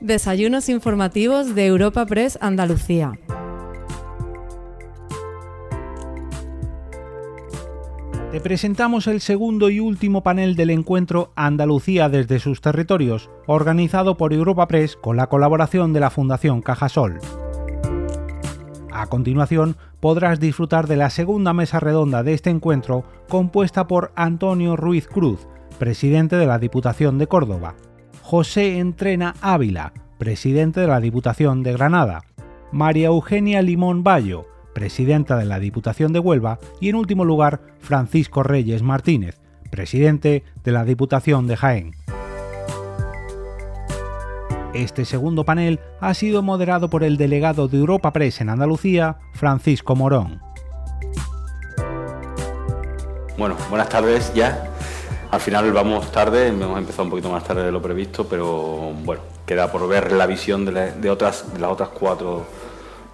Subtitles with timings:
[0.00, 3.18] Desayunos informativos de Europa Press Andalucía.
[8.30, 14.32] Te presentamos el segundo y último panel del encuentro Andalucía desde sus territorios, organizado por
[14.32, 17.18] Europa Press con la colaboración de la Fundación Cajasol.
[18.92, 24.76] A continuación, podrás disfrutar de la segunda mesa redonda de este encuentro, compuesta por Antonio
[24.76, 25.48] Ruiz Cruz,
[25.80, 27.74] presidente de la Diputación de Córdoba,
[28.30, 32.24] José Entrena Ávila, presidente de la Diputación de Granada,
[32.72, 38.42] María Eugenia Limón Bayo, presidenta de la Diputación de Huelva, y en último lugar, Francisco
[38.42, 41.92] Reyes Martínez, presidente de la Diputación de Jaén.
[44.74, 49.96] Este segundo panel ha sido moderado por el delegado de Europa Press en Andalucía, Francisco
[49.96, 50.42] Morón.
[53.38, 54.70] Bueno, buenas tardes ya.
[55.30, 59.20] Al final vamos tarde, hemos empezado un poquito más tarde de lo previsto, pero bueno,
[59.44, 62.46] queda por ver la visión de, otras, de las otras cuatro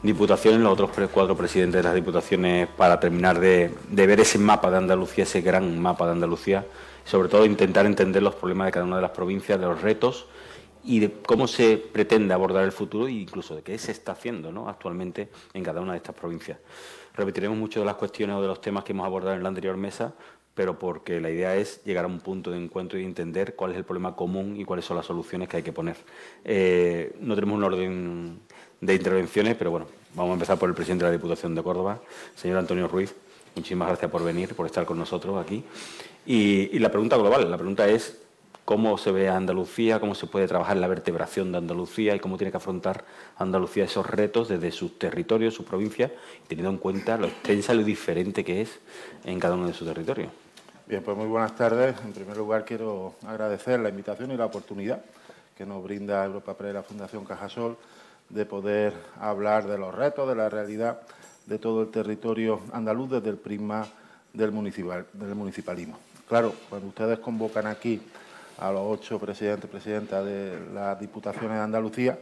[0.00, 4.70] diputaciones, los otros cuatro presidentes de las diputaciones, para terminar de, de ver ese mapa
[4.70, 6.64] de Andalucía, ese gran mapa de Andalucía,
[7.04, 10.26] sobre todo intentar entender los problemas de cada una de las provincias, de los retos
[10.84, 14.52] y de cómo se pretende abordar el futuro e incluso de qué se está haciendo
[14.52, 14.68] ¿no?
[14.68, 16.58] actualmente en cada una de estas provincias.
[17.14, 19.76] Repetiremos muchas de las cuestiones o de los temas que hemos abordado en la anterior
[19.76, 20.14] mesa,
[20.54, 23.76] pero porque la idea es llegar a un punto de encuentro y entender cuál es
[23.76, 25.96] el problema común y cuáles son las soluciones que hay que poner.
[26.44, 28.38] Eh, no tenemos un orden
[28.80, 32.00] de intervenciones, pero bueno, vamos a empezar por el presidente de la Diputación de Córdoba,
[32.36, 33.14] señor Antonio Ruiz.
[33.56, 35.64] Muchísimas gracias por venir, por estar con nosotros aquí.
[36.26, 38.24] y la pregunta global, la pregunta es
[38.64, 42.50] cómo se ve Andalucía, cómo se puede trabajar la vertebración de Andalucía y cómo tiene
[42.50, 43.04] que afrontar
[43.36, 46.10] Andalucía esos retos desde sus territorios, sus provincias,
[46.48, 48.78] teniendo en cuenta lo extensa y lo diferente que es
[49.24, 50.30] en cada uno de sus territorios.
[50.86, 51.96] Bien, pues muy buenas tardes.
[52.04, 55.02] En primer lugar, quiero agradecer la invitación y la oportunidad
[55.56, 57.78] que nos brinda Europa Press la Fundación Cajasol
[58.28, 61.00] de poder hablar de los retos, de la realidad
[61.46, 63.86] de todo el territorio andaluz desde el prisma
[64.34, 64.52] del,
[65.14, 65.98] del municipalismo.
[66.28, 68.02] Claro, cuando ustedes convocan aquí
[68.58, 72.18] a los ocho presidentes y presidentas de las diputaciones de Andalucía,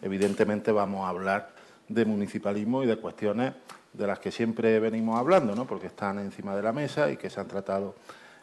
[0.00, 1.50] evidentemente vamos a hablar
[1.86, 3.52] de municipalismo y de cuestiones
[3.96, 5.66] de las que siempre venimos hablando, ¿no?
[5.66, 7.94] porque están encima de la mesa y que se han tratado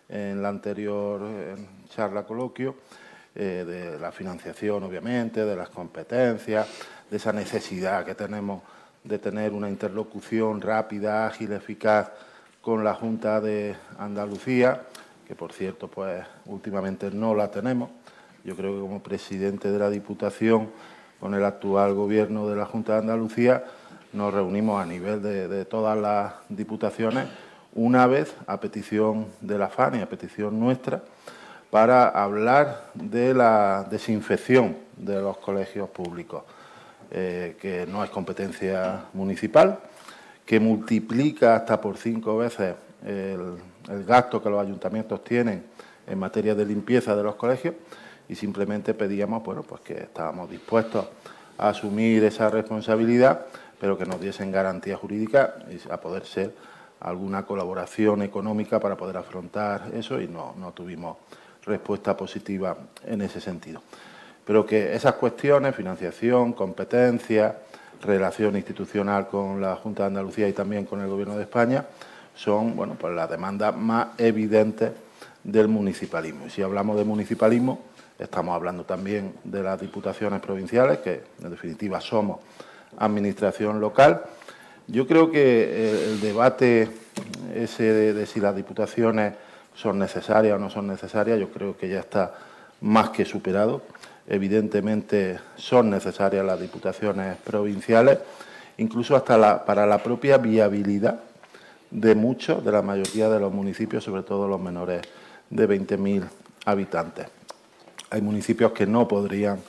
[0.09, 1.21] en la anterior
[1.89, 2.75] charla coloquio,
[3.35, 6.67] eh, de la financiación, obviamente, de las competencias,
[7.09, 8.61] de esa necesidad que tenemos
[9.03, 12.11] de tener una interlocución rápida, ágil, eficaz
[12.61, 14.83] con la Junta de Andalucía
[15.27, 17.89] que por cierto, pues últimamente no la tenemos.
[18.43, 20.69] Yo creo que como presidente de la Diputación,
[21.19, 23.63] con el actual gobierno de la Junta de Andalucía,
[24.13, 27.27] nos reunimos a nivel de, todas las diputaciones
[27.73, 31.01] una vez a petición de la FAN y a petición nuestra
[31.71, 36.43] para hablar de la desinfección de los colegios públicos,
[37.09, 39.79] eh, que no es competencia municipal,
[40.45, 43.57] que multiplica hasta por cinco veces el,
[44.05, 45.65] gasto que los ayuntamientos tienen
[46.07, 47.75] en materia de limpieza de los colegios
[48.29, 51.07] y simplemente pedíamos bueno, pues que estábamos dispuestos
[51.57, 53.45] a asumir esa responsabilidad,
[53.83, 56.53] pero que nos diesen garantía jurídica y a poder ser
[57.01, 61.17] alguna colaboración económica para poder afrontar eso y no, no tuvimos
[61.65, 63.81] respuesta positiva en ese sentido.
[64.45, 67.57] Pero que esas cuestiones, financiación, competencia,
[68.01, 71.85] relación institucional con la Junta de Andalucía y también con el Gobierno de España,
[72.33, 74.93] son bueno, pues las demandas más evidentes
[75.43, 76.45] del municipalismo.
[76.47, 77.81] Y si hablamos de municipalismo,
[78.17, 82.39] estamos hablando también de las diputaciones provinciales, que en definitiva somos
[82.97, 84.23] administración local.
[84.87, 86.89] Yo creo que eh, el debate
[87.55, 87.83] ese
[88.13, 89.33] de, si las diputaciones
[89.75, 92.33] son necesarias o no son necesarias, yo creo que ya está
[92.81, 93.81] más que superado.
[94.27, 98.19] Evidentemente son necesarias las diputaciones provinciales,
[98.77, 101.19] incluso hasta para la propia viabilidad
[101.91, 105.01] de muchos, de la mayoría de los municipios, sobre todo los menores
[105.49, 106.23] de 20.000
[106.65, 107.27] habitantes.
[108.09, 109.59] Hay municipios que no podrían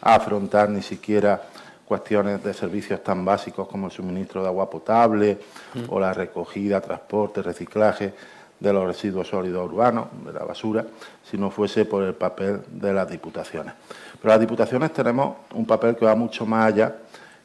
[0.00, 1.42] afrontar ni siquiera
[1.86, 5.38] cuestiones de servicios tan básicos como el suministro de agua potable
[5.74, 5.84] mm.
[5.88, 8.14] o la recogida, transporte, reciclaje
[8.58, 10.84] de los residuos sólidos urbanos, de la basura,
[11.28, 13.74] si no fuese por el papel de las diputaciones.
[14.20, 16.96] Pero las diputaciones tenemos un papel que va mucho más allá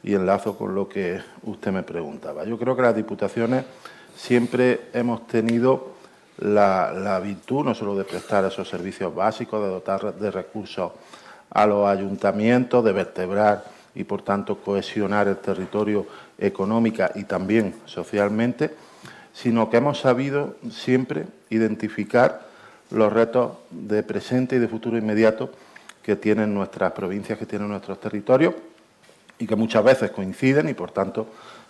[0.02, 2.44] y enlazo con lo que usted me preguntaba.
[2.44, 3.64] Yo creo que las diputaciones
[4.16, 5.90] siempre hemos tenido
[6.38, 10.92] la, virtud no solo de prestar esos servicios básicos, de dotar de recursos
[11.50, 13.64] a los ayuntamientos, de vertebrar
[13.94, 16.06] y por tanto cohesionar el territorio
[16.38, 18.70] económica y también socialmente,
[19.32, 22.48] sino que hemos sabido siempre identificar
[22.90, 25.50] los retos de presente y de futuro inmediato
[26.02, 28.54] que tienen nuestras provincias, que tienen nuestros territorios
[29.38, 31.26] y que muchas veces coinciden y por tanto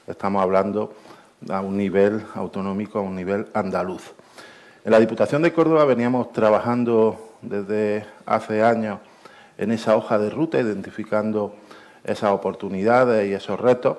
[0.06, 0.94] estamos hablando
[1.49, 4.12] a un nivel autonómico, a un nivel andaluz.
[4.84, 8.99] En la Diputación de Córdoba veníamos trabajando desde hace años
[9.58, 11.55] en esa hoja de ruta, identificando
[12.05, 13.99] esas oportunidades y esos retos.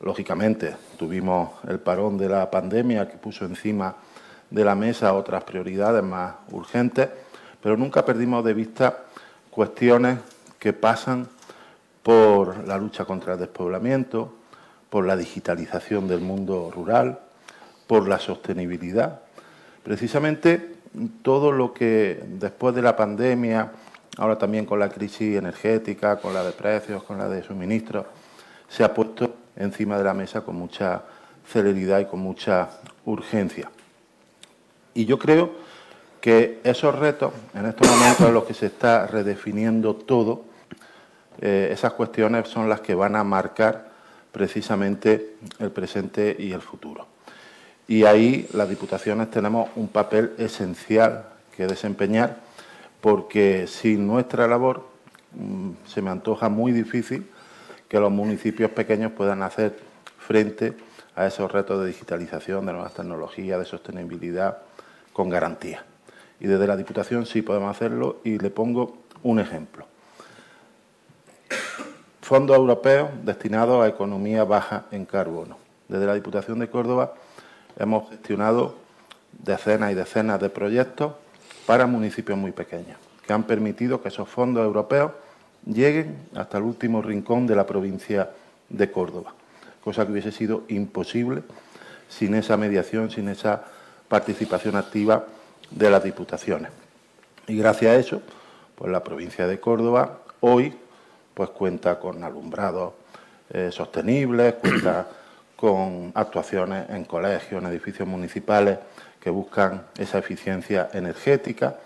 [0.00, 3.94] Lógicamente, tuvimos el parón de la pandemia que puso encima
[4.50, 7.08] de la mesa otras prioridades más urgentes,
[7.62, 9.04] pero nunca perdimos de vista
[9.50, 10.18] cuestiones
[10.58, 11.28] que pasan
[12.02, 14.34] por la lucha contra el despoblamiento,
[14.90, 17.18] por la digitalización del mundo rural,
[17.86, 19.20] por la sostenibilidad.
[19.82, 20.74] Precisamente
[21.22, 23.72] todo lo que después de la pandemia,
[24.16, 28.06] ahora también con la crisis energética, con la de precios, con la de suministros,
[28.68, 31.02] se ha puesto encima de la mesa con mucha
[31.46, 32.70] celeridad y con mucha
[33.04, 33.70] urgencia.
[34.94, 35.52] Y yo creo
[36.20, 40.44] que esos retos, en estos momentos en los que se está redefiniendo todo,
[41.40, 43.90] eh, esas cuestiones son las que van a marcar
[44.32, 47.06] precisamente el presente y el futuro.
[47.86, 52.43] Y ahí las diputaciones tenemos un papel esencial que desempeñar
[53.04, 54.86] porque sin nuestra labor
[55.32, 57.30] mm, se me antoja muy difícil
[57.86, 59.78] que los municipios pequeños puedan hacer
[60.16, 60.72] frente
[61.14, 64.56] a esos retos de digitalización, de nuevas tecnologías, de sostenibilidad,
[65.12, 65.84] con garantía.
[66.40, 69.84] Y desde la Diputación sí podemos hacerlo y le pongo un ejemplo
[72.22, 75.58] fondos europeos destinados a economía baja en carbono.
[75.88, 77.12] Desde la Diputación de Córdoba
[77.78, 78.76] hemos gestionado
[79.30, 81.12] decenas y decenas de proyectos
[81.66, 85.12] para municipios muy pequeños, que han permitido que esos fondos europeos
[85.66, 88.30] lleguen hasta el último rincón de la provincia
[88.68, 89.34] de Córdoba,
[89.82, 91.42] cosa que hubiese sido imposible
[92.08, 93.64] sin esa mediación, sin esa
[94.08, 95.26] participación activa
[95.70, 96.70] de las diputaciones.
[97.46, 98.22] Y gracias a eso,
[98.74, 100.74] pues la provincia de Córdoba hoy
[101.34, 102.92] pues cuenta con alumbrados
[103.50, 105.08] eh, sostenibles, cuenta
[105.56, 108.78] con actuaciones en colegios, en edificios municipales
[109.24, 111.76] que buscan esa eficiencia energética.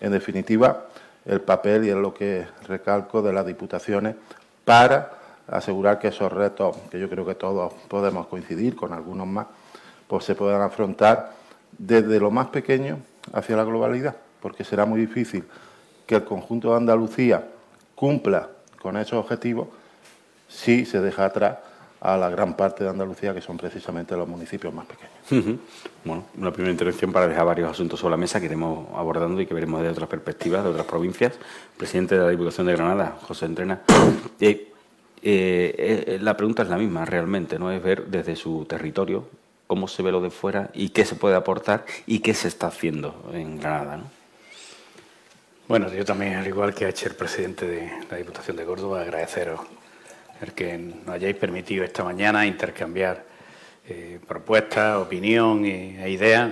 [0.00, 0.86] En definitiva,
[1.24, 4.14] el papel, y es lo que recalco, de las diputaciones
[4.64, 5.10] para
[5.48, 9.48] asegurar que esos retos, que yo creo que todos podemos coincidir con algunos más,
[10.06, 11.32] pues se puedan afrontar
[11.76, 12.98] desde lo más pequeño
[13.32, 15.44] hacia la globalidad, porque será muy difícil
[16.06, 17.48] que el conjunto de Andalucía
[17.96, 18.48] cumpla
[18.80, 19.66] con esos objetivos
[20.46, 21.58] si se deja atrás
[22.00, 25.58] a la gran parte de Andalucía, que son precisamente los municipios más pequeños.
[26.04, 29.46] Bueno, una primera intervención para dejar varios asuntos sobre la mesa que iremos abordando y
[29.46, 31.34] que veremos de otras perspectivas, de otras provincias.
[31.76, 33.80] Presidente de la Diputación de Granada, José Entrena.
[34.38, 34.72] Eh,
[35.22, 37.72] eh, eh, la pregunta es la misma, realmente, ¿no?
[37.72, 39.28] Es ver desde su territorio
[39.66, 42.68] cómo se ve lo de fuera y qué se puede aportar y qué se está
[42.68, 44.04] haciendo en Granada, ¿no?
[45.66, 49.00] Bueno, yo también, al igual que ha hecho el presidente de la Diputación de Córdoba,
[49.00, 49.60] agradeceros
[50.40, 53.24] el que nos hayáis permitido esta mañana intercambiar
[53.88, 56.50] eh, propuestas, opinión e ideas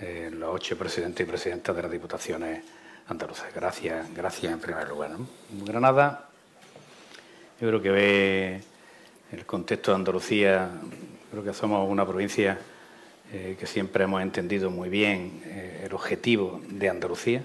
[0.00, 2.64] eh, los ocho presidentes y presidentas de las Diputaciones
[3.08, 3.52] andaluzas.
[3.54, 5.12] Gracias, gracias en primer lugar.
[5.64, 6.28] Granada,
[7.60, 8.60] yo creo que ve
[9.32, 10.70] el contexto de Andalucía,
[11.30, 12.58] creo que somos una provincia
[13.32, 15.42] eh, que siempre hemos entendido muy bien
[15.82, 17.42] el objetivo de Andalucía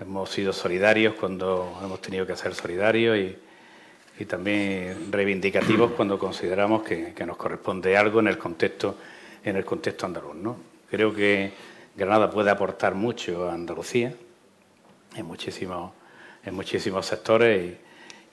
[0.00, 3.38] Hemos sido solidarios cuando hemos tenido que ser solidarios y,
[4.26, 8.96] también reivindicativos cuando consideramos que, nos corresponde algo en el contexto,
[9.44, 10.36] en el contexto andaluz.
[10.36, 10.56] ¿no?
[10.88, 11.52] Creo que
[11.96, 14.14] Granada puede aportar mucho a Andalucía
[15.16, 15.92] en muchísimos,
[16.44, 17.72] en muchísimos sectores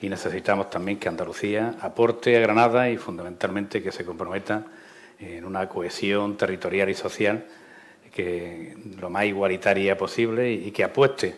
[0.00, 4.64] y, necesitamos también que Andalucía aporte a Granada y fundamentalmente que se comprometa
[5.20, 7.46] en una cohesión territorial y social
[8.12, 11.36] que lo más igualitaria posible y que apueste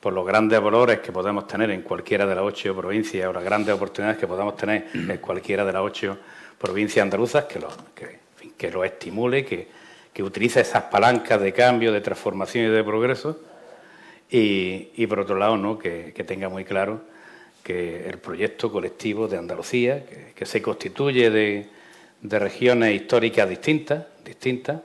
[0.00, 3.44] por los grandes valores que podemos tener en cualquiera de las ocho provincias o las
[3.44, 6.18] grandes oportunidades que podamos tener en cualquiera de las ocho
[6.58, 9.68] provincias andaluzas, que lo, que, estimule, que,
[10.12, 13.40] que, utilice esas palancas de cambio, de transformación y de progreso,
[14.30, 15.78] y, por otro lado, ¿no?
[15.78, 17.02] que, tenga muy claro
[17.62, 20.04] que el proyecto colectivo de Andalucía,
[20.34, 21.68] que, se constituye de,
[22.22, 24.80] de regiones históricas distintas, distintas,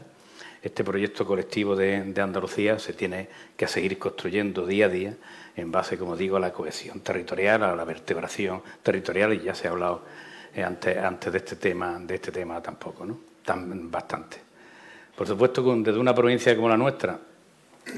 [0.66, 5.14] este proyecto colectivo de, Andalucía se tiene que seguir construyendo día a día
[5.56, 9.68] en base, como digo, a la cohesión territorial, a la vertebración territorial, y ya se
[9.68, 10.02] ha hablado
[10.56, 13.20] eh, antes, antes de este tema, de este tema tampoco, ¿no?
[13.46, 14.38] Tan, bastante.
[15.16, 17.20] Por supuesto, desde una provincia como la nuestra,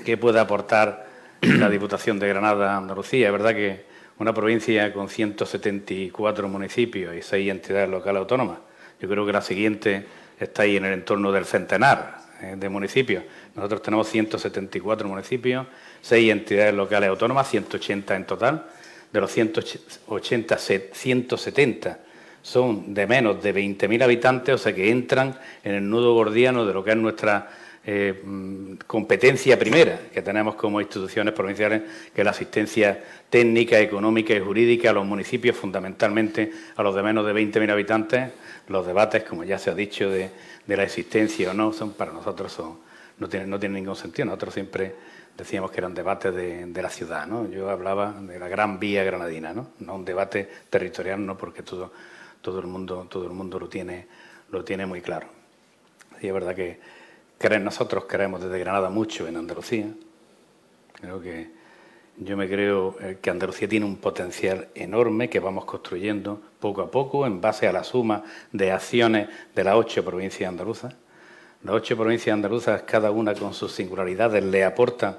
[0.04, 1.08] ¿qué puede aportar
[1.42, 3.28] la Diputación de Granada a Andalucía?
[3.28, 3.86] Es verdad que
[4.20, 8.60] una provincia con 174 municipios y seis entidades locales autónomas,
[9.00, 10.06] yo creo que la siguiente
[10.38, 13.24] está ahí en el entorno del centenar, de municipios.
[13.56, 15.68] Nosotros tenemos 174 municipios,
[16.02, 18.66] 6 entidades locales autónomas, 180 en total.
[19.12, 22.00] De los 180, 170
[22.42, 26.74] son de menos de 20.000 habitantes, o sea que entran en el nudo gordiano de
[26.74, 27.50] lo que es nuestra
[27.86, 31.82] eh, mm, competencia primera que tenemos como instituciones provinciales,
[32.14, 37.04] que es la asistencia técnica, económica y jurídica a los municipios, fundamentalmente a los de
[37.04, 38.30] menos de 20.000 habitantes.
[38.68, 40.30] Los debates, como ya se ha dicho, de,
[40.76, 42.80] la existencia o no, son para nosotros son,
[43.20, 44.26] no tienen no tiene ningún sentido.
[44.26, 44.96] Nosotros siempre
[45.38, 47.50] decíamos que eran debates de, la ciudad, ¿no?
[47.50, 49.68] Yo hablaba de la gran vía granadina, ¿no?
[49.80, 51.92] No un debate territorial, no, porque todo,
[52.42, 54.08] todo el mundo, todo el mundo lo tiene,
[54.50, 55.28] lo tiene muy claro.
[56.22, 56.80] Y es verdad que
[57.62, 59.88] nosotros queremos desde Granada mucho en Andalucía.
[61.00, 61.52] Creo que
[62.20, 66.90] yo me creo eh, que Andalucía tiene un potencial enorme que vamos construyendo poco a
[66.90, 70.96] poco en base a la suma de acciones de las ocho provincias andaluzas.
[71.64, 75.18] Las ocho provincias andaluzas, cada una con sus singularidades, le aportan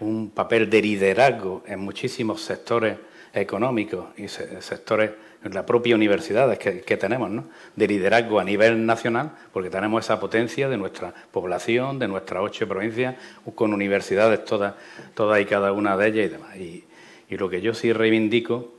[0.00, 2.96] un papel de liderazgo en muchísimos sectores
[3.32, 7.44] económicos y sectores la propia universidad que, que tenemos, ¿no?
[7.74, 12.68] de liderazgo a nivel nacional, porque tenemos esa potencia de nuestra población, de nuestras ocho
[12.68, 13.16] provincias,
[13.54, 14.74] con universidades todas,
[15.14, 16.56] todas y cada una de ellas y demás.
[16.56, 16.84] Y,
[17.30, 18.74] lo que yo sí reivindico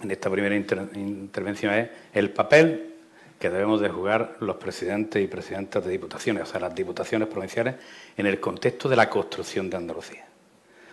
[0.00, 2.92] en esta primera intervención es el papel
[3.40, 7.74] que debemos de jugar los presidentes y presidentas de diputaciones, o sea, las diputaciones provinciales,
[8.16, 10.24] en el contexto de la construcción de Andalucía.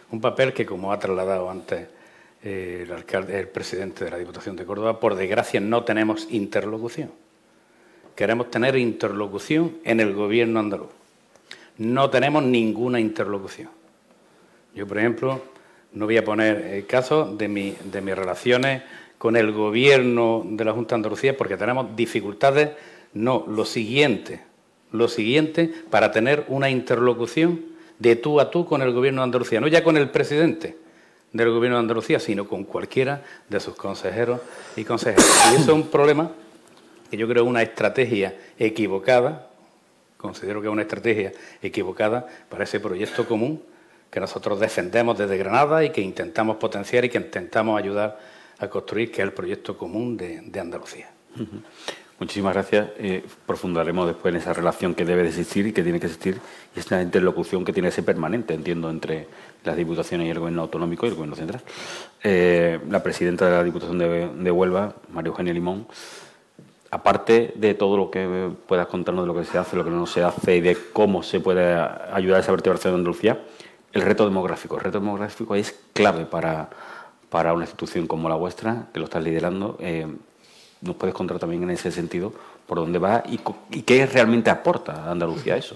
[0.09, 1.87] Un papel que, como ha trasladado antes
[2.41, 7.11] el, alcalde, el presidente de la Diputación de Córdoba, por desgracia no tenemos interlocución.
[8.15, 10.89] Queremos tener interlocución en el gobierno andaluz.
[11.77, 13.69] No tenemos ninguna interlocución.
[14.75, 15.41] Yo, por ejemplo,
[15.93, 18.83] no voy a poner el caso de, mi, de mis relaciones
[19.17, 22.71] con el gobierno de la Junta de Andalucía porque tenemos dificultades,
[23.13, 24.41] no, lo siguiente,
[24.91, 27.61] lo siguiente para tener una interlocución
[27.99, 30.77] de tú a tú con el gobierno de Andalucía, no ya con el presidente,
[31.31, 34.41] del Gobierno de Andalucía, sino con cualquiera de sus consejeros
[34.75, 35.51] y consejeras.
[35.51, 36.31] Y eso es un problema
[37.09, 39.49] que yo creo es una estrategia equivocada,
[40.17, 41.31] considero que es una estrategia
[41.61, 43.61] equivocada para ese proyecto común
[44.11, 48.19] que nosotros defendemos desde Granada y que intentamos potenciar y que intentamos ayudar
[48.57, 51.09] a construir, que es el proyecto común de, Andalucía.
[52.19, 52.89] Muchísimas gracias.
[52.97, 56.39] Eh, profundaremos después en esa relación que debe de existir y que tiene que existir
[56.75, 59.27] y esta interlocución que tiene que ser permanente, entiendo, entre
[59.63, 61.61] las diputaciones y el gobierno autonómico y el gobierno central.
[62.23, 65.87] Eh, la presidenta de la Diputación de, Huelva, María Eugenia Limón,
[66.91, 70.05] aparte de todo lo que puedas contarnos de lo que se hace, lo que no
[70.05, 73.39] se hace y de cómo se puede ayudar a esa vertebración de Andalucía,
[73.93, 74.77] el reto demográfico.
[74.77, 76.69] El reto demográfico es clave para,
[77.29, 79.77] para una institución como la vuestra, que lo estás liderando.
[79.79, 80.07] Eh,
[80.81, 82.33] nos puedes contar también en ese sentido
[82.65, 83.37] por dónde va y,
[83.81, 85.75] qué realmente aporta a Andalucía eso.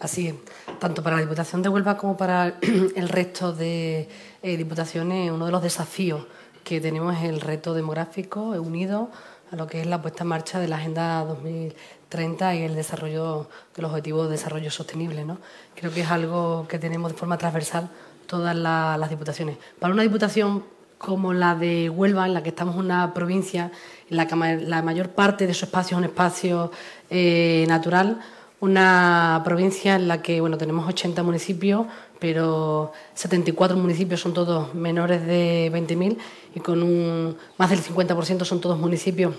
[0.00, 0.38] Así
[0.78, 4.08] tanto para la Diputación de Huelva como para el resto de
[4.42, 6.26] eh, diputaciones, uno de los desafíos
[6.62, 9.10] que tenemos es el reto demográfico unido
[9.50, 13.48] a lo que es la puesta en marcha de la Agenda 2030 y el desarrollo
[13.74, 15.24] de los objetivos de desarrollo sostenible.
[15.24, 15.38] ¿no?
[15.74, 17.88] Creo que es algo que tenemos de forma transversal
[18.26, 19.58] todas las diputaciones.
[19.78, 20.64] Para una diputación
[20.98, 23.70] como la de Huelva, en la que estamos una provincia
[24.08, 26.70] en la que la mayor parte de su espacio es un espacio
[27.10, 28.20] eh, natural,
[28.60, 31.86] una provincia en la que bueno, tenemos 80 municipios,
[32.18, 36.16] pero 74 municipios son todos menores de 20.000
[36.54, 39.34] y con un, más del 50% son todos municipios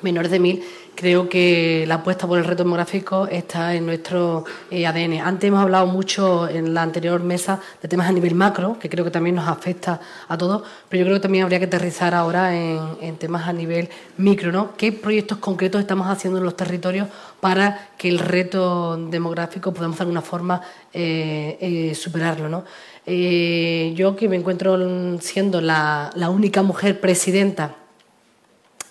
[0.00, 0.62] menores de 1.000,
[0.94, 5.20] creo que la apuesta por el reto demográfico está en nuestro eh, ADN.
[5.20, 9.04] Antes hemos hablado mucho en la anterior mesa de temas a nivel macro, que creo
[9.04, 12.56] que también nos afecta a todos, pero yo creo que también habría que aterrizar ahora
[12.56, 14.76] en, temas a nivel micro, ¿no?
[14.76, 17.08] ¿Qué proyectos concretos estamos haciendo en los territorios
[17.40, 20.60] para que el reto demográfico podamos de alguna forma
[20.92, 22.64] eh, eh, superarlo, ¿no?
[23.04, 24.78] yo que me encuentro
[25.18, 27.81] siendo la única mujer presidenta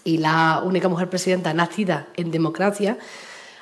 [0.04, 2.98] y la única mujer presidenta nacida en democracia,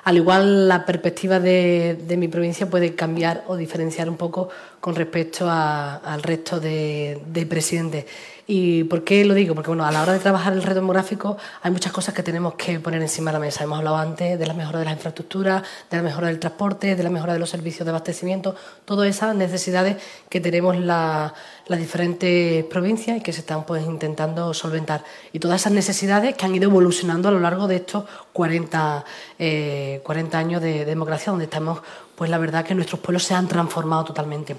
[0.03, 5.48] al igual la perspectiva de, mi provincia puede cambiar o diferenciar un poco con respecto
[5.50, 8.05] al resto de presidentes.
[8.51, 9.53] ¿Y por qué lo digo?
[9.53, 12.56] Porque bueno, a la hora de trabajar el reto demográfico hay muchas cosas que tenemos
[12.56, 13.63] que poner encima de la mesa.
[13.63, 17.03] Hemos hablado antes de la mejora de las infraestructuras, de la mejora del transporte, de
[17.03, 19.98] la mejora de los servicios de abastecimiento, todas esas necesidades
[20.29, 21.32] que tenemos las
[21.68, 25.03] diferentes provincias y que se están pues intentando solventar.
[25.32, 29.06] Y todas esas necesidades que han ido evolucionando a lo largo de estos 40,
[29.38, 31.82] 40 eh, años de, de democracia, donde estamos,
[32.15, 34.56] pues la verdad que nuestros pueblos se han transformado totalmente.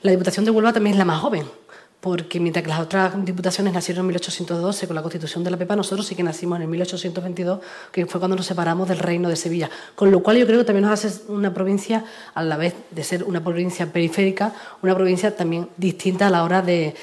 [0.00, 1.46] La Diputación de Huelva también es la más joven
[2.00, 5.74] porque mientras que las otras diputaciones nacieron en 1812 con la constitución de la Pepa,
[5.74, 7.60] nosotros sí que nacimos en 1822,
[7.90, 9.70] que fue cuando nos separamos del reino de Sevilla.
[9.94, 13.02] Con lo cual yo creo que también nos hace una provincia, a la vez de
[13.02, 16.94] ser una provincia periférica, una provincia también distinta a la hora de,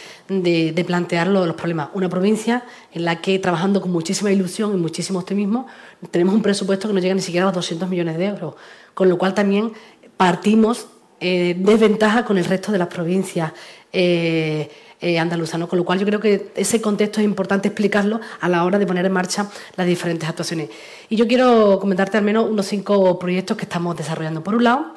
[0.85, 1.89] plantear los problemas.
[1.93, 5.67] Una provincia en la que, trabajando con muchísima ilusión y muchísimo optimismo,
[6.11, 8.55] tenemos un presupuesto que no llega ni siquiera a los 200 millones de euros.
[8.93, 9.73] Con lo cual también
[10.17, 10.87] partimos
[11.19, 13.53] eh, desventaja con el resto de las provincias.
[13.93, 14.69] Eh,
[15.05, 18.63] eh, andaluzano, con lo cual yo creo que ese contexto es importante explicarlo a la
[18.63, 20.69] hora de poner en marcha las diferentes actuaciones.
[21.09, 24.41] Y yo quiero comentarte al menos unos cinco proyectos que estamos desarrollando.
[24.41, 24.93] Por un lado,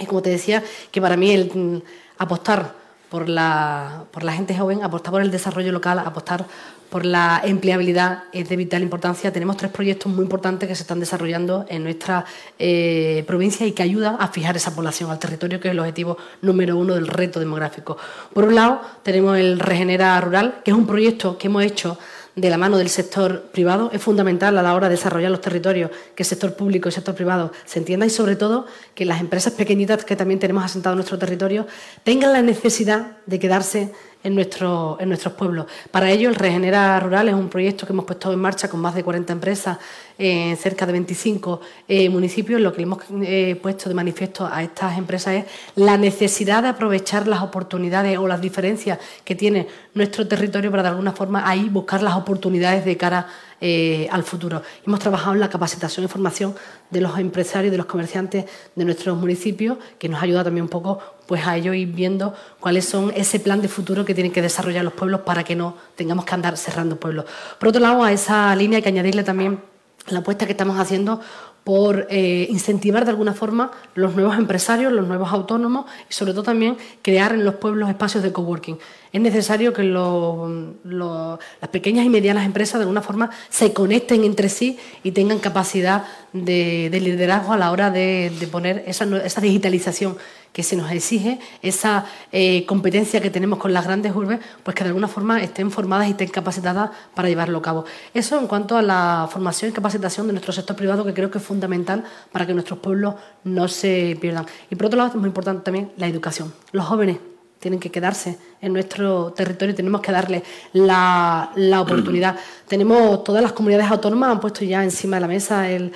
[0.00, 1.82] y como te decía, que para mí el mm,
[2.18, 2.74] apostar
[3.14, 6.46] por la, por la gente joven, apostar por el desarrollo local, apostar
[6.90, 9.32] por la empleabilidad es de vital importancia.
[9.32, 12.24] Tenemos tres proyectos muy importantes que se están desarrollando en nuestra
[12.58, 16.18] eh, provincia y que ayudan a fijar esa población al territorio, que es el objetivo
[16.42, 17.96] número uno del reto demográfico.
[18.32, 21.96] Por un lado, tenemos el Regenera Rural, que es un proyecto que hemos hecho
[22.36, 23.90] de la mano del sector privado.
[23.92, 26.94] Es fundamental a la hora de desarrollar los territorios que el sector público y el
[26.94, 30.94] sector privado se entienda y, sobre todo, que las empresas pequeñitas que también tenemos asentadas
[30.94, 31.66] en nuestro territorio
[32.02, 33.92] tengan la necesidad de quedarse
[34.24, 35.66] en, nuestro, en nuestros pueblos.
[35.90, 38.94] Para ello, el Regenera Rural es un proyecto que hemos puesto en marcha con más
[38.94, 39.78] de 40 empresas
[40.18, 42.60] en cerca de 25 eh, municipios.
[42.60, 45.44] Lo que hemos eh, puesto de manifiesto a estas empresas es
[45.76, 50.88] la necesidad de aprovechar las oportunidades o las diferencias que tiene nuestro territorio para, de
[50.88, 53.26] alguna forma, ahí buscar las oportunidades de cara
[53.66, 54.60] eh, al futuro.
[54.86, 56.54] Hemos trabajado en la capacitación y formación
[56.90, 58.44] de los empresarios, de los comerciantes
[58.74, 62.84] de nuestros municipios, que nos ayuda también un poco pues, a ellos ir viendo cuáles
[62.84, 66.26] son ese plan de futuro que tienen que desarrollar los pueblos para que no tengamos
[66.26, 67.24] que andar cerrando pueblos.
[67.58, 69.62] Por otro lado, a esa línea hay que añadirle también
[70.08, 71.22] la apuesta que estamos haciendo
[71.64, 76.42] por eh, incentivar de alguna forma los nuevos empresarios, los nuevos autónomos y sobre todo
[76.42, 78.78] también crear en los pueblos espacios de coworking.
[79.12, 81.38] Es necesario que las
[81.70, 86.90] pequeñas y medianas empresas de alguna forma se conecten entre sí y tengan capacidad de,
[86.92, 90.16] liderazgo a la hora de, poner esa, esa digitalización
[90.54, 94.84] que se nos exige, esa eh, competencia que tenemos con las grandes urbes, pues que
[94.84, 97.84] de alguna forma estén formadas y estén capacitadas para llevarlo a cabo.
[98.14, 101.38] Eso en cuanto a la formación y capacitación de nuestro sector privado, que creo que
[101.38, 104.46] es fundamental para que nuestros pueblos no se pierdan.
[104.70, 106.54] Y por otro lado, es muy importante también la educación.
[106.70, 107.18] Los jóvenes
[107.58, 112.36] tienen que quedarse en nuestro territorio, tenemos que darles la, oportunidad.
[112.68, 115.92] tenemos todas las comunidades autónomas han puesto ya encima de la mesa el,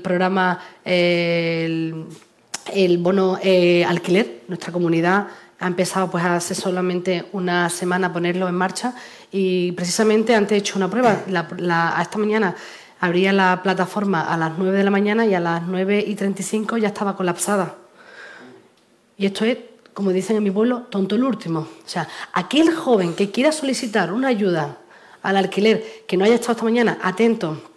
[0.00, 2.06] programa el
[2.98, 4.42] bono eh, alquiler.
[4.48, 8.94] Nuestra comunidad ha empezado pues hace solamente una semana a ponerlo en marcha
[9.30, 11.22] y precisamente antes he hecho una prueba.
[11.28, 12.54] a esta mañana
[13.00, 16.78] abría la plataforma a las 9 de la mañana y a las 9 y 35
[16.78, 17.76] ya estaba colapsada.
[19.16, 19.58] Y esto es,
[19.92, 21.60] como dicen en mi pueblo, tonto el último.
[21.60, 24.78] O sea, aquel joven que quiera solicitar una ayuda
[25.22, 27.71] al alquiler, que no haya estado esta mañana atento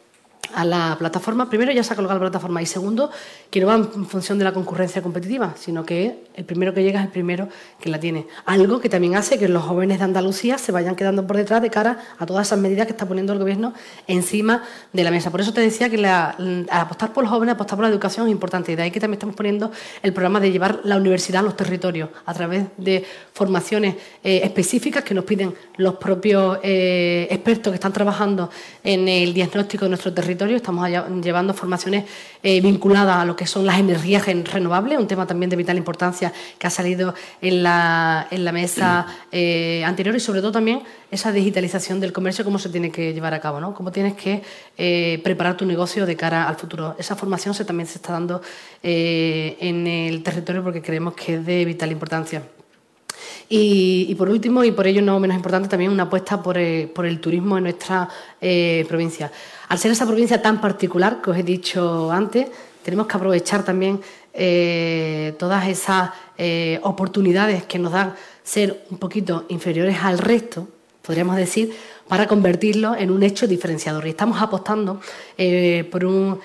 [0.54, 3.10] a la plataforma, primero ya se ha colocado la plataforma y segundo,
[3.50, 7.00] que no va en función de la concurrencia competitiva, sino que el primero que llega
[7.00, 7.48] es el primero
[7.80, 8.28] que la tiene.
[8.46, 11.70] Algo que también hace que los jóvenes de Andalucía se vayan quedando por detrás de
[11.70, 13.74] cara a todas esas medidas que está poniendo el Gobierno
[14.08, 15.32] encima de la mesa.
[15.32, 18.72] Por eso te decía que apostar por los jóvenes, apostar por la educación es importante
[18.72, 19.72] y de ahí que también estamos poniendo
[20.04, 25.04] el programa de llevar la universidad a los territorios a través de formaciones eh, específicas
[25.04, 28.50] que nos piden los propios eh, expertos que están trabajando
[28.84, 30.35] en el diagnóstico de nuestro territorio.
[30.36, 30.90] Estamos
[31.24, 32.06] llevando formaciones
[32.44, 36.34] eh, vinculadas a lo que son las energías renovables, un tema también de vital importancia
[36.60, 41.32] que ha salido en la, en la mesa eh, anterior y sobre todo también esa
[41.32, 43.74] digitalización del comercio, cómo se tiene que llevar a cabo, ¿no?
[43.74, 44.42] cómo tienes que
[44.78, 46.96] eh, preparar tu negocio de cara al futuro.
[47.00, 48.42] Esa formación se, también se está dando
[48.84, 52.44] en el territorio porque creemos que es de vital importancia.
[53.48, 56.58] Y, por último, y por ello no menos importante, también una apuesta por,
[56.94, 58.10] por el turismo en nuestra
[58.88, 59.32] provincia.
[59.70, 62.48] Al ser esa provincia tan particular que os he dicho antes,
[62.86, 64.00] tenemos que aprovechar también
[64.32, 70.68] eh, todas esas eh, oportunidades que nos dan ser un poquito inferiores al resto,
[71.02, 71.74] podríamos decir,
[72.08, 74.06] para convertirlo en un hecho diferenciador.
[74.06, 75.00] Y estamos apostando
[75.38, 76.40] eh, por un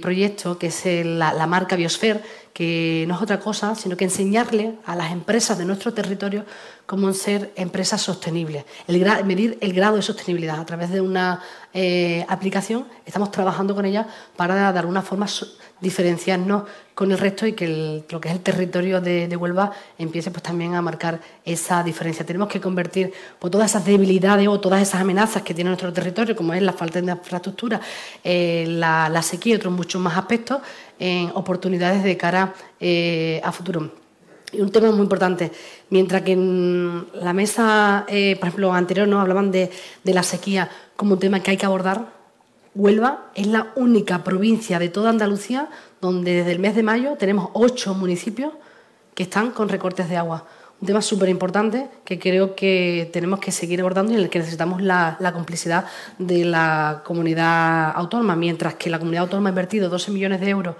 [0.00, 2.22] proyecto que es la, marca Biosphere,
[2.56, 6.46] que no es otra cosa sino que enseñarle a las empresas de nuestro territorio
[6.86, 11.42] cómo ser empresas sostenibles, el medir el grado de sostenibilidad a través de una
[12.28, 12.86] aplicación.
[13.04, 15.26] Estamos trabajando con ella para de alguna forma
[15.80, 20.42] diferenciarnos con el resto y que lo que es el territorio de, Huelva empiece pues
[20.42, 22.24] también a marcar esa diferencia.
[22.24, 26.34] Tenemos que convertir pues, todas esas debilidades o todas esas amenazas que tiene nuestro territorio,
[26.34, 27.80] como es la falta de infraestructura,
[28.24, 30.60] eh, la, sequía y otros muchos más aspectos,
[30.98, 33.90] en oportunidades de cara eh, a futuro.
[34.52, 35.52] Y un tema muy importante,
[35.90, 39.70] mientras que en la mesa, eh, por ejemplo, anterior no hablaban de
[40.04, 42.15] la sequía como un tema que hay que abordar,
[42.76, 45.70] Huelva es la única provincia de toda Andalucía
[46.02, 48.52] donde desde el mes de mayo tenemos ocho municipios
[49.14, 50.44] que están con recortes de agua.
[50.78, 54.40] Un tema súper importante que creo que tenemos que seguir abordando y en el que
[54.40, 55.86] necesitamos la, complicidad
[56.18, 58.36] de la comunidad autónoma.
[58.36, 60.76] Mientras que la comunidad autónoma ha invertido 12 millones de euros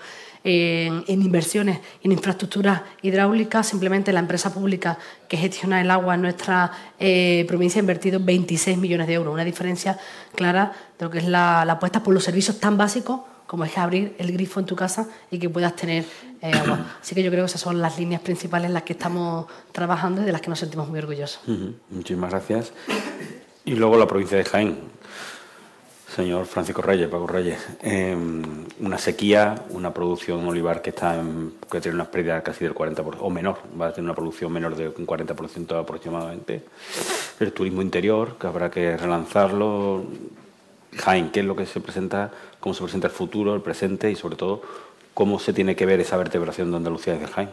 [0.47, 4.97] en, inversiones en infraestructuras hidráulicas, simplemente la empresa pública
[5.29, 9.35] que gestiona el agua en nuestra eh, provincia ha invertido 26 millones de euros.
[9.35, 9.99] Una diferencia
[10.35, 14.15] clara de lo que es la apuesta por los servicios tan básicos como es abrir
[14.19, 16.05] el grifo en tu casa y que puedas tener
[16.41, 16.97] eh, agua.
[17.03, 20.23] Así que yo creo que esas son las líneas principales en las que estamos trabajando
[20.23, 21.41] y de las que nos sentimos muy orgullosos.
[21.91, 22.73] Muchísimas gracias.
[23.65, 24.79] Y luego la provincia de Jaén.
[26.17, 28.43] Señor Francisco Reyes, Paco Reyes, em,
[28.81, 31.23] una sequía, una producción olivar que está
[31.71, 34.75] que tiene una pérdida casi del 40% o menor, va a tener una producción menor
[34.77, 36.63] de un 40% aproximadamente.
[37.39, 40.05] El turismo interior, que habrá que relanzarlo,
[40.97, 44.17] Jaén, qué es lo que se presenta, cómo se presenta el futuro, el presente y
[44.17, 44.63] sobre todo
[45.13, 47.51] cómo se tiene que ver esa vertebración de Andalucía desde Jaén.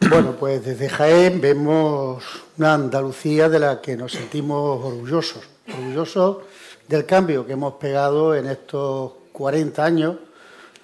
[0.00, 2.22] Bueno, pues desde Jaén vemos
[2.58, 6.51] una Andalucía de la que nos sentimos orgullosos, orgullosos
[6.88, 10.16] del cambio que hemos pegado en estos 40 años,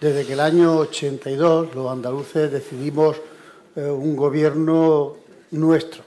[0.01, 3.17] desde que el año 82 los andaluces decidimos
[3.77, 5.17] eh, un gobierno
[5.51, 6.03] nuestro,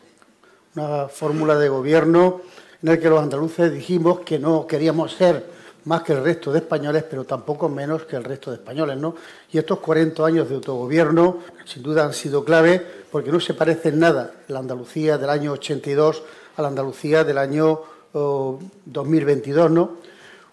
[0.75, 2.41] una fórmula de gobierno
[2.81, 5.45] en el que los andaluces dijimos que no queríamos ser
[5.85, 8.97] más que el resto de españoles, pero tampoco menos que el resto de españoles.
[8.97, 9.15] ¿no?
[9.51, 13.89] Y estos 40 años de autogobierno sin duda han sido clave porque no se parece
[13.89, 16.23] en nada la Andalucía del año 82
[16.55, 17.81] a la Andalucía del año
[18.13, 19.71] 2022.
[19.71, 19.91] ¿no?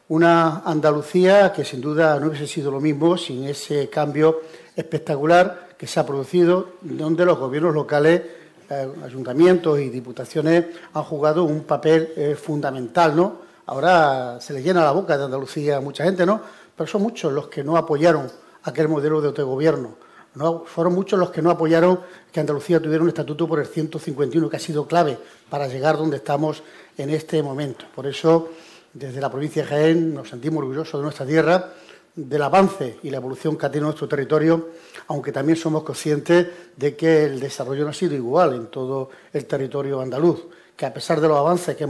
[0.09, 4.41] Una Andalucía que sin duda no hubiese sido lo mismo sin ese cambio
[4.75, 8.23] espectacular que se ha producido, donde los gobiernos locales
[8.71, 13.49] eh, ayuntamientos y diputaciones han jugado un papel eh, fundamental, ¿no?
[13.67, 16.41] Ahora se le llena la boca de Andalucía a mucha gente, ¿no?
[16.77, 18.31] Pero son muchos los que no apoyaron
[18.63, 19.97] aquel modelo de autogobierno.
[20.35, 24.49] No, fueron muchos los que no apoyaron que Andalucía tuviera un estatuto por el 151,
[24.49, 25.19] que ha sido clave
[25.49, 26.63] para llegar donde estamos
[26.99, 27.87] en este momento.
[27.95, 28.51] Por eso,
[28.93, 31.73] desde la provincia de Jaén, nos sentimos orgullosos de nuestra tierra
[32.15, 34.71] del avance y la evolución que ha tenido nuestro territorio,
[35.07, 39.47] aunque también somos conscientes de que el desarrollo no ha sido igual en todo el
[39.47, 41.89] territorio andaluz, que a pesar de los avances que,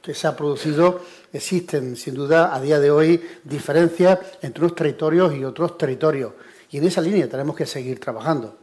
[0.00, 1.00] que se ha producido,
[1.32, 6.32] existen sin duda a día de hoy diferencias entre unos territorios y otros territorios.
[6.70, 8.56] Y en esa línea tenemos que seguir trabajando.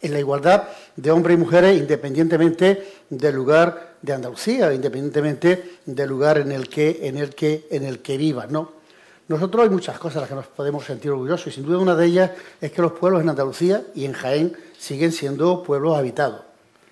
[0.00, 6.38] En la igualdad de hombres y mujeres, independientemente del lugar de Andalucía, independientemente del lugar
[6.38, 8.82] en el que, en el que, en el que vivan, ¿no?
[9.28, 11.94] Nosotros hay muchas cosas de las que nos podemos sentir orgullosos y sin duda una
[11.94, 16.42] de ellas es que los pueblos en Andalucía y en Jaén siguen siendo pueblos habitados.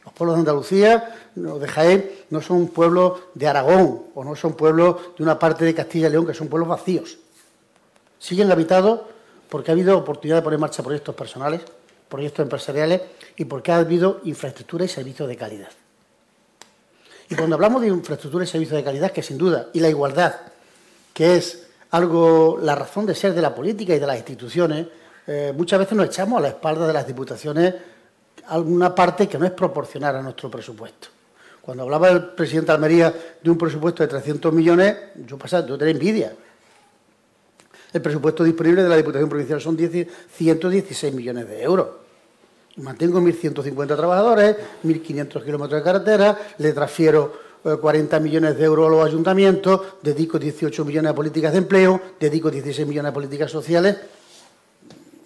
[0.04, 4.96] Los pueblos de Andalucía, de Jaén, no son pueblos de Aragón o no son pueblos
[5.18, 7.18] de una parte de Castilla y León, que son pueblos vacíos.
[8.18, 9.00] Siguen habitados
[9.48, 11.62] porque ha habido oportunidad de poner en marcha proyectos personales,
[12.08, 13.02] proyectos empresariales
[13.36, 15.70] y porque ha habido infraestructura y servicios de calidad.
[17.30, 20.34] Y cuando hablamos de infraestructura y servicios de calidad, que sin duda, y la igualdad,
[21.14, 24.88] que es algo, la razón de ser de la política y de las instituciones,
[25.28, 27.74] eh, muchas veces nos echamos a la espalda de las diputaciones
[28.48, 31.06] alguna parte que no es proporcional a nuestro presupuesto.
[31.62, 35.92] Cuando hablaba el presidente Almería de un presupuesto de 300 millones, yo pasaba, yo tenía
[35.92, 36.32] envidia.
[37.92, 41.86] El presupuesto disponible de la Diputación Provincial son 116 millones de euros.
[42.76, 48.90] Mantengo 1.150 trabajadores, 1.500 kilómetros de carretera, le transfiero 40 eh, millones de euros a
[48.90, 53.96] los ayuntamientos, dedico 18 millones a políticas de empleo, dedico 16 millones a políticas sociales.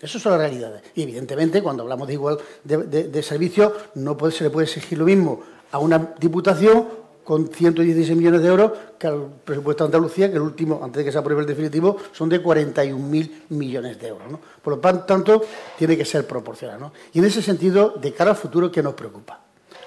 [0.01, 0.83] Esas son las realidades.
[0.95, 5.43] Y evidentemente, cuando hablamos de igual de, servicios, no se le puede exigir lo mismo
[5.71, 10.43] a una diputación con 116 millones de euros que al presupuesto de Andalucía, que el
[10.43, 14.39] último, antes de que se apruebe el definitivo, son de 41.000 millones de euros.
[14.63, 15.43] Por lo tanto,
[15.79, 16.93] tiene que ser proporcional.
[17.13, 19.41] Y en ese sentido, de cara al futuro, ¿qué nos preocupa?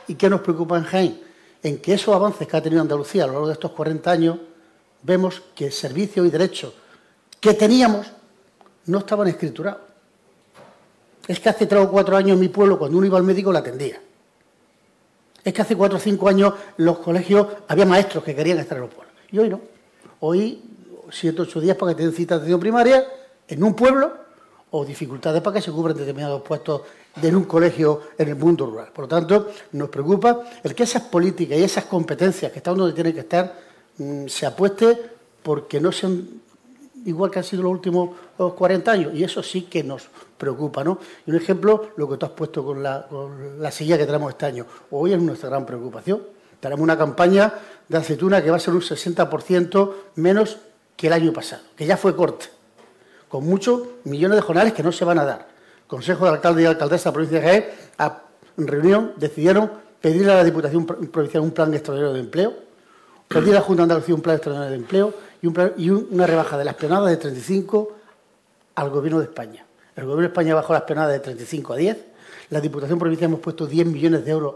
[0.08, 1.28] ¿Y qué nos preocupa en Jaén?
[1.64, 4.38] en que esos avances que ha tenido Andalucía a lo largo de estos 40 años,
[5.04, 6.74] vemos que servicios y derechos
[7.40, 8.08] que teníamos
[8.86, 9.82] no estaban escriturados.
[11.28, 13.52] Es que hace tres o cuatro años en mi pueblo, cuando uno iba al médico,
[13.52, 14.02] la atendía.
[15.48, 18.82] Es que hace cuatro o cinco años los colegios había maestros que querían estar en
[18.82, 19.16] los pueblos.
[19.32, 19.62] Y hoy no.
[20.20, 20.62] Hoy,
[21.10, 23.06] siete ocho días para que te den cita de atención primaria
[23.48, 24.12] en un pueblo
[24.72, 26.82] o dificultades para que se cubran determinados puestos
[27.16, 28.90] de un colegio en el mundo rural.
[28.92, 32.94] Por lo tanto, nos preocupa el que esas políticas y esas competencias que están donde
[32.94, 33.58] tienen que estar
[34.00, 35.00] mm, se apueste
[35.44, 36.28] porque no sean
[37.06, 39.14] igual que han sido los últimos 40 años.
[39.14, 40.84] Y eso sí que nos preocupa.
[40.84, 41.00] ¿no?
[41.26, 44.32] Y un ejemplo, lo que tú has puesto con la, con la silla que tenemos
[44.32, 44.66] este año.
[44.92, 46.22] Hoy es nuestra gran preocupación.
[46.60, 47.54] Tenemos una campaña
[47.88, 50.58] de aceituna que va a ser un 60% menos
[50.96, 52.48] que el año pasado, que ya fue corte,
[53.30, 55.48] con muchos millones de jornales que no se van a dar.
[55.86, 57.66] Consejo de Alcalde y Alcaldesa de la provincia de Jaén,
[58.58, 59.72] en reunión, decidieron
[60.02, 62.54] pedirle a la Diputación Provincial un plan extraordinario de empleo,
[63.28, 65.14] pedir a la Junta de Andalucía un plan extraordinario de empleo
[65.78, 67.96] y, una rebaja de las penadas de 35
[68.76, 69.67] al Gobierno de España.
[69.98, 71.98] El Gobierno de España bajó las penadas de 35 a 10,
[72.52, 74.56] la Diputación Provincial hemos puesto 10 millones de euros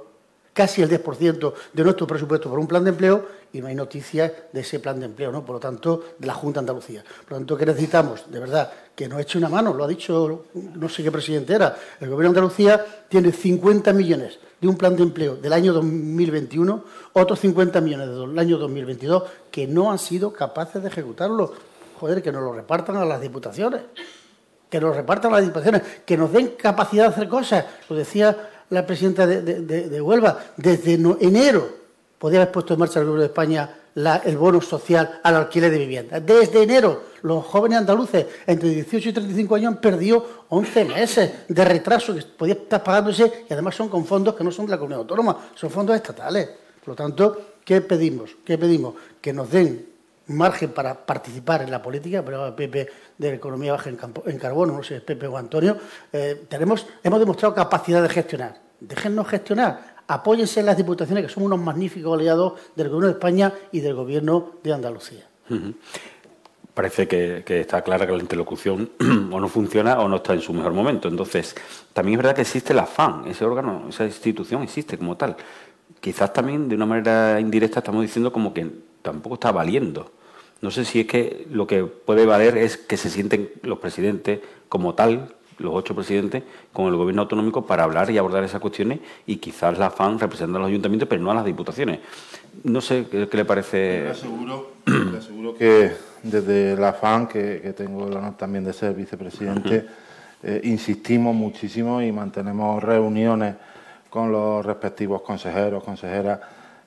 [0.54, 4.32] casi el 10% de nuestro presupuesto por un plan de empleo y no hay noticias
[4.54, 5.44] de ese plan de empleo, ¿no?
[5.44, 7.04] Por lo tanto, de la Junta de Andalucía.
[7.24, 8.30] Por lo tanto, ¿qué necesitamos?
[8.30, 11.76] De verdad, que nos eche una mano, lo ha dicho no sé qué presidente era.
[12.00, 16.84] El Gobierno de Andalucía tiene 50 millones de un plan de empleo del año 2021,
[17.14, 21.54] otros 50 millones del año 2022 que no han sido capaces de ejecutarlo.
[22.00, 23.82] Joder, que nos lo repartan a las diputaciones
[24.72, 27.66] que nos repartan las diputaciones, que nos den capacidad de hacer cosas.
[27.90, 31.82] Lo decía la presidenta de, Huelva, desde enero
[32.18, 33.70] podía haber puesto en marcha el Gobierno de España
[34.24, 36.22] el bono social al alquiler de vivienda.
[36.22, 41.66] Desde enero, los jóvenes andaluces entre 18 y 35 años han perdido 11 meses de
[41.66, 44.78] retraso que podía estar pagándose y además son con fondos que no son de la
[44.78, 46.50] comunidad autónoma, son fondos estatales.
[46.80, 48.38] Por lo tanto, ¿qué pedimos?
[48.46, 48.96] ¿Qué pedimos?
[49.20, 49.91] Que nos den
[50.36, 55.02] margen para participar en la política, pero Pepe de economía baja en, carbono, no sé,
[55.02, 55.78] Pepe o Antonio,
[56.12, 58.60] eh, tenemos, hemos demostrado capacidad de gestionar.
[58.80, 63.54] Déjennos gestionar, apóyense en las diputaciones, que son unos magníficos aliados del Gobierno de España
[63.72, 65.28] y del Gobierno de Andalucía.
[66.74, 68.92] Parece que, está clara que la interlocución
[69.32, 71.08] o no funciona o no está en su mejor momento.
[71.08, 71.56] Entonces,
[71.94, 75.36] también es verdad que existe la FAN, ese órgano, esa institución existe como tal.
[76.00, 78.70] Quizás también de una manera indirecta estamos diciendo como que
[79.02, 80.12] tampoco está valiendo.
[80.62, 84.40] No sé si es que lo que puede valer es que se sienten los presidentes
[84.70, 89.00] como tal, los ocho presidentes, con el gobierno autonómico para hablar y abordar esas cuestiones
[89.26, 92.00] y quizás la FAN representando a los ayuntamientos, pero no a las diputaciones.
[92.64, 94.04] No sé qué, le parece.
[94.04, 94.72] Le aseguro,
[95.58, 95.92] que
[96.24, 99.86] desde la FAN, que, tengo el honor también de ser vicepresidente,
[100.44, 103.56] eh, insistimos muchísimo y mantenemos reuniones
[104.10, 106.40] con los respectivos consejeros, consejeras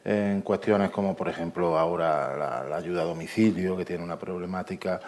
[0.05, 5.01] en cuestiones como, por ejemplo, ahora la, ayuda a domicilio, que tiene una problemática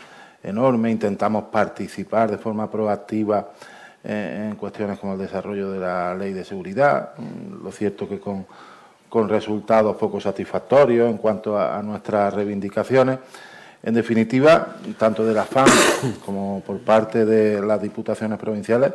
[0.42, 0.90] enorme.
[0.90, 3.50] Intentamos participar de forma proactiva
[4.02, 7.10] en cuestiones como el desarrollo de la ley de seguridad.
[7.18, 8.46] Mm, lo cierto que con,
[9.28, 13.18] resultados poco satisfactorios en cuanto a, nuestras reivindicaciones.
[13.82, 15.68] En definitiva, tanto de la FAM
[16.26, 18.92] como por parte de las diputaciones provinciales,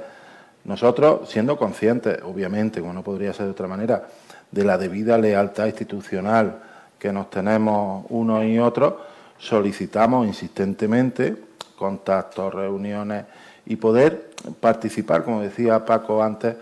[0.63, 4.03] nosotros, siendo conscientes, obviamente, como no podría ser de otra manera,
[4.51, 6.61] de la debida lealtad institucional
[6.99, 8.93] que nos tenemos unos y otros,
[9.37, 11.35] solicitamos insistentemente
[11.75, 13.25] contactos, reuniones
[13.65, 16.55] y poder participar, como decía Paco antes,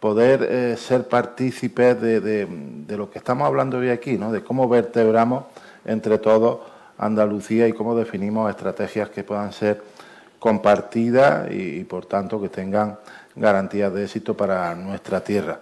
[0.00, 2.48] poder eh, ser partícipes de,
[2.88, 4.32] lo que estamos hablando hoy aquí, ¿no?
[4.32, 5.44] de cómo vertebramos
[5.84, 6.60] entre todos
[6.98, 9.82] Andalucía y cómo definimos estrategias que puedan ser
[10.38, 12.98] compartidas y por tanto que tengan
[13.34, 15.60] garantías de éxito para nuestra tierra.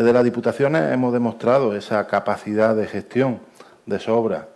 [0.00, 3.38] Desde las Diputaciones hemos demostrado esa capacidad de gestión
[3.84, 4.48] de sobra.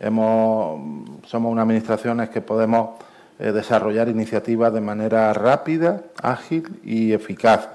[0.00, 2.98] somos unas administraciones que podemos
[3.38, 7.68] eh, desarrollar iniciativas de manera rápida, ágil y eficaz.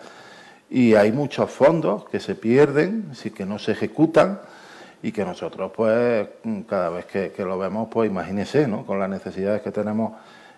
[0.68, 4.40] Y hay muchos fondos que se pierden, sí que no se ejecutan
[5.04, 6.28] y que nosotros, pues,
[6.68, 8.84] cada vez que, lo vemos, pues imagínese, ¿no?
[8.84, 10.14] Con las necesidades que tenemos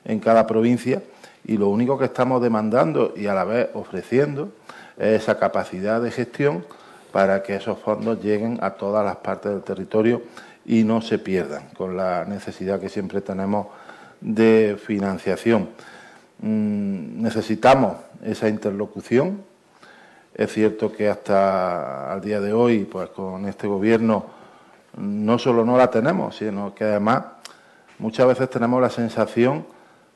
[0.06, 1.02] en cada provincia
[1.44, 4.54] y lo único que estamos demandando y a la vez ofreciendo
[4.98, 6.66] esa capacidad de gestión
[7.12, 10.24] para que esos fondos lleguen a todas las partes del territorio
[10.66, 13.68] y no se pierdan con la necesidad que siempre tenemos
[14.22, 15.70] de financiación.
[16.40, 19.44] Mm, necesitamos esa interlocución.
[20.34, 24.26] Es cierto que hasta al día de hoy, pues con este gobierno,
[24.98, 27.26] no solo no la tenemos, sino que además
[28.00, 29.66] muchas veces tenemos la sensación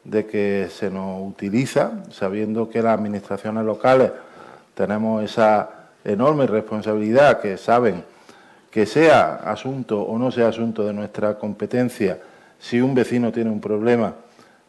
[0.03, 4.11] de que se nos utiliza, sabiendo que las administraciones locales
[4.77, 5.69] tenemos esa
[6.05, 8.03] enorme responsabilidad que saben
[8.69, 12.19] que sea asunto o no sea asunto de nuestra competencia,
[12.59, 14.13] si un vecino tiene un problema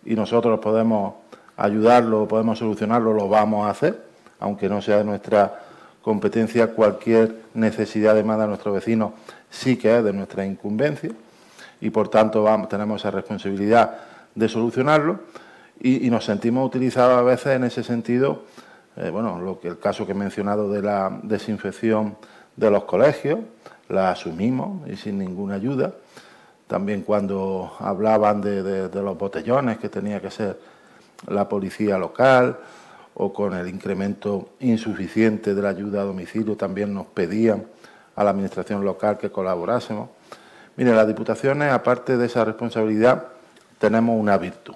[0.07, 1.17] y nosotros podemos
[1.59, 4.03] ayudarlo, podemos solucionarlo, lo vamos a hacer,
[4.41, 5.61] aunque no sea de nuestra
[6.01, 9.13] competencia, cualquier necesidad de más de nuestro vecino
[9.51, 11.11] sí que es de nuestra incumbencia
[11.83, 13.99] y por tanto tenemos esa responsabilidad
[14.35, 15.21] de solucionarlo
[15.81, 18.45] y nos sentimos utilizados a veces en ese sentido
[18.99, 22.17] eh, bueno, lo que el caso que he mencionado de la desinfección
[22.57, 23.39] de los colegios,
[23.89, 25.93] la asumimos y sin ninguna ayuda.
[26.67, 30.59] También cuando hablaban de, los botellones, que tenía que ser
[31.29, 32.59] la policía local,
[33.15, 37.67] o con el incremento insuficiente de la ayuda a domicilio, también nos pedían
[38.15, 40.11] a la Administración local que colaborásemos.
[40.77, 43.29] Mire, las diputaciones, aparte de esa responsabilidad,
[43.79, 44.75] tenemos una virtud,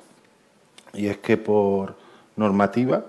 [0.92, 1.94] y es que por
[2.36, 3.04] normativa,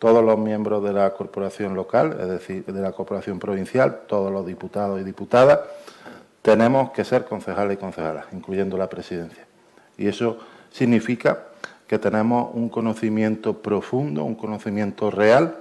[0.00, 4.46] todos los miembros de la corporación local, es decir, de la corporación provincial, todos los
[4.46, 5.60] diputados y diputadas,
[6.40, 9.46] tenemos que ser concejales y concejalas, incluyendo la presidencia.
[9.98, 10.38] Y eso
[10.72, 11.44] significa
[11.86, 15.56] que tenemos un conocimiento profundo, un conocimiento real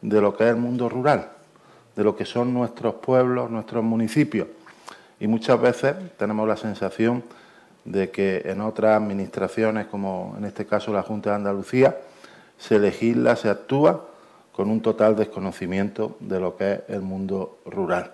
[0.00, 1.28] de lo que es el mundo rural,
[1.94, 4.48] de lo que son nuestros pueblos, nuestros municipios.
[5.20, 7.22] Y muchas veces tenemos la sensación
[7.84, 11.96] de que en otras administraciones, como en este caso la Junta de Andalucía,
[12.58, 14.04] se legisla, se actúa
[14.52, 18.12] con un total desconocimiento de lo que es el mundo rural.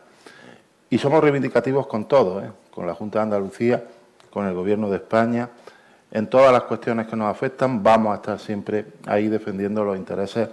[0.90, 2.50] Y somos reivindicativos con todo, ¿eh?
[2.70, 3.84] con la Junta de Andalucía,
[4.30, 5.48] con el Gobierno de España.
[6.10, 10.48] En todas las cuestiones que nos afectan vamos a estar siempre ahí defendiendo los intereses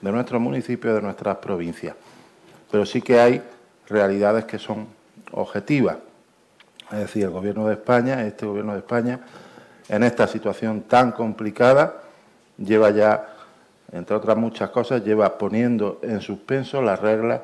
[0.00, 1.96] de nuestros municipios, de nuestras provincias.
[2.70, 3.42] Pero sí que hay
[3.88, 4.86] realidades que son
[5.32, 5.96] objetivas.
[6.90, 9.20] Es decir, el Gobierno de España, este Gobierno de España,
[9.88, 12.02] en esta situación tan complicada,
[12.58, 13.31] lleva ya,
[13.92, 17.42] entre otras muchas cosas, lleva poniendo en suspenso las reglas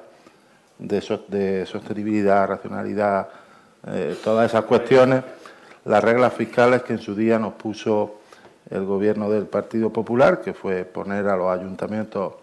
[0.78, 3.28] de, sostenibilidad, racionalidad,
[3.86, 5.22] eh, todas esas cuestiones,
[5.84, 8.20] las reglas fiscales que en su día nos puso
[8.70, 12.34] el gobierno del Partido Popular, que fue poner a los ayuntamientos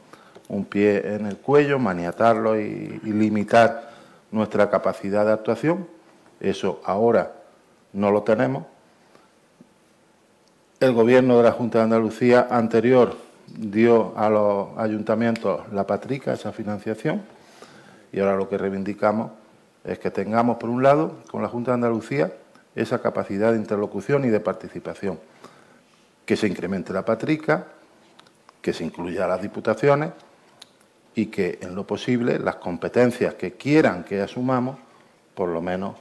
[0.47, 3.89] un pie en el cuello, maniatarlos y limitar
[4.31, 5.87] nuestra capacidad de actuación.
[6.39, 7.31] Eso ahora
[7.93, 8.65] no lo tenemos.
[10.79, 16.51] El gobierno de la Junta de Andalucía anterior dio a los ayuntamientos la patrica, esa
[16.51, 17.23] financiación,
[18.11, 19.31] y ahora lo que reivindicamos
[19.83, 22.33] es que tengamos, por un lado, con la Junta de Andalucía,
[22.75, 25.19] esa capacidad de interlocución y de participación,
[26.25, 27.67] que se incremente la patrica,
[28.61, 30.11] que se incluya a las diputaciones
[31.13, 34.77] y que, en lo posible, las competencias que quieran que asumamos,
[35.35, 35.95] por lo menos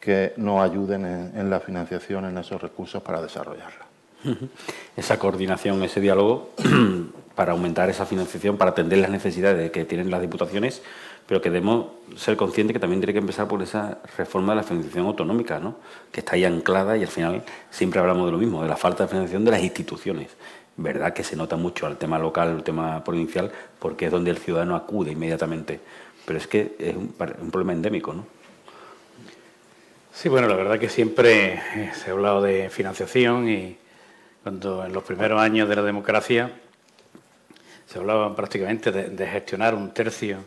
[0.00, 3.87] que nos ayuden en, la financiación, en esos recursos para desarrollarla.
[4.96, 6.50] Esa coordinación, ese diálogo
[7.34, 10.82] para aumentar esa financiación, para atender las necesidades que tienen las diputaciones,
[11.26, 14.62] pero que debemos ser conscientes que también tiene que empezar por esa reforma de la
[14.64, 15.76] financiación autonómica, ¿no?
[16.10, 19.04] que está ahí anclada y al final siempre hablamos de lo mismo, de la falta
[19.04, 20.30] de financiación de las instituciones.
[20.76, 24.38] Verdad que se nota mucho al tema local, al tema provincial, porque es donde el
[24.38, 25.80] ciudadano acude inmediatamente,
[26.24, 28.24] pero es que es un, un problema endémico, ¿no?
[30.12, 33.76] Sí, bueno, la verdad que siempre eh, se ha hablado de financiación y
[34.48, 36.50] cuando en los primeros años de la democracia
[37.86, 40.38] se hablaba prácticamente de, gestionar un tercio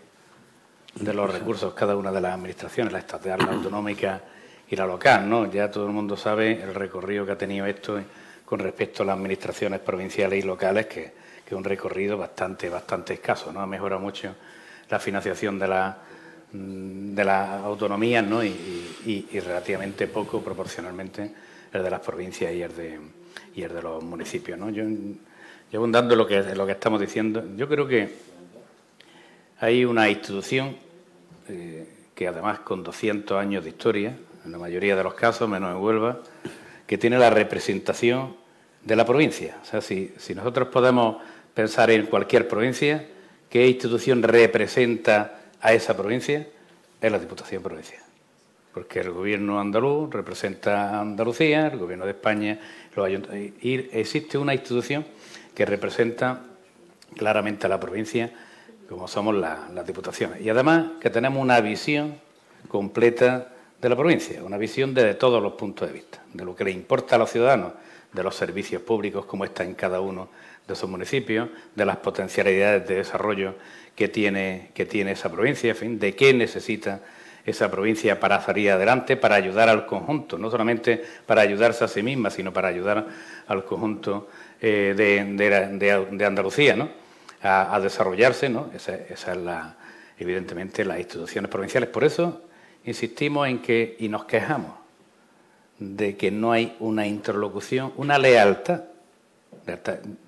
[0.95, 4.19] de los recursos cada una de las administraciones, la estatal, la autonómica
[4.67, 5.51] y la local, ¿no?
[5.51, 8.01] Ya todo el mundo sabe el recorrido que ha tenido esto
[8.43, 11.13] con respecto a las administraciones provinciales y locales, que,
[11.45, 13.61] es un recorrido bastante, bastante escaso, ¿no?
[13.61, 14.33] Ha mejorado mucho
[14.89, 15.97] la financiación de la
[16.53, 18.43] Mm, de las autonomías ¿no?
[18.43, 21.31] y, relativamente poco proporcionalmente
[21.71, 22.99] el de las provincias y el de,
[23.55, 24.57] y el de los municipios.
[24.57, 24.69] ¿no?
[24.69, 24.83] Yo,
[25.73, 28.09] abundando lo que, lo que estamos diciendo, yo creo que
[29.59, 30.75] hay una institución
[31.47, 35.75] eh, que además con 200 años de historia, en la mayoría de los casos, menos
[35.75, 36.19] en Huelva,
[36.87, 38.35] que tiene la representación
[38.83, 39.57] de la provincia.
[39.61, 41.17] O sea, si, si nosotros podemos
[41.53, 43.05] pensar en cualquier provincia,
[43.49, 46.47] ¿qué institución representa a esa provincia
[46.99, 48.01] es la Diputación Provincial.
[48.73, 52.59] Porque el gobierno andaluz representa a Andalucía, el gobierno de España,
[53.61, 55.05] y existe una institución
[55.55, 56.41] que representa
[57.15, 58.31] claramente a la provincia,
[58.89, 60.41] como somos las diputaciones.
[60.41, 62.15] Y además que tenemos una visión
[62.67, 66.63] completa de la provincia, una visión desde todos los puntos de vista, de lo que
[66.63, 67.73] le importa a los ciudadanos,
[68.13, 70.29] de los servicios públicos, como está en cada uno
[70.67, 73.55] de esos municipios, de las potencialidades de desarrollo
[73.95, 77.01] que tiene, que tiene esa provincia, en fin, de qué necesita
[77.45, 82.03] esa provincia para salir adelante, para ayudar al conjunto, no solamente para ayudarse a sí
[82.03, 83.07] misma, sino para ayudar
[83.47, 84.29] al conjunto
[84.61, 86.89] eh, de, Andalucía, ¿no?
[87.41, 88.69] A, desarrollarse, ¿no?
[88.75, 89.75] Esa, es la,
[90.19, 91.89] evidentemente, las instituciones provinciales.
[91.89, 92.41] Por eso
[92.85, 94.73] insistimos en que, y nos quejamos,
[95.79, 98.83] de que no hay una interlocución, una lealtad.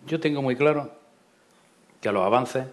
[0.07, 0.91] Yo tengo muy claro
[2.01, 2.65] que a los avances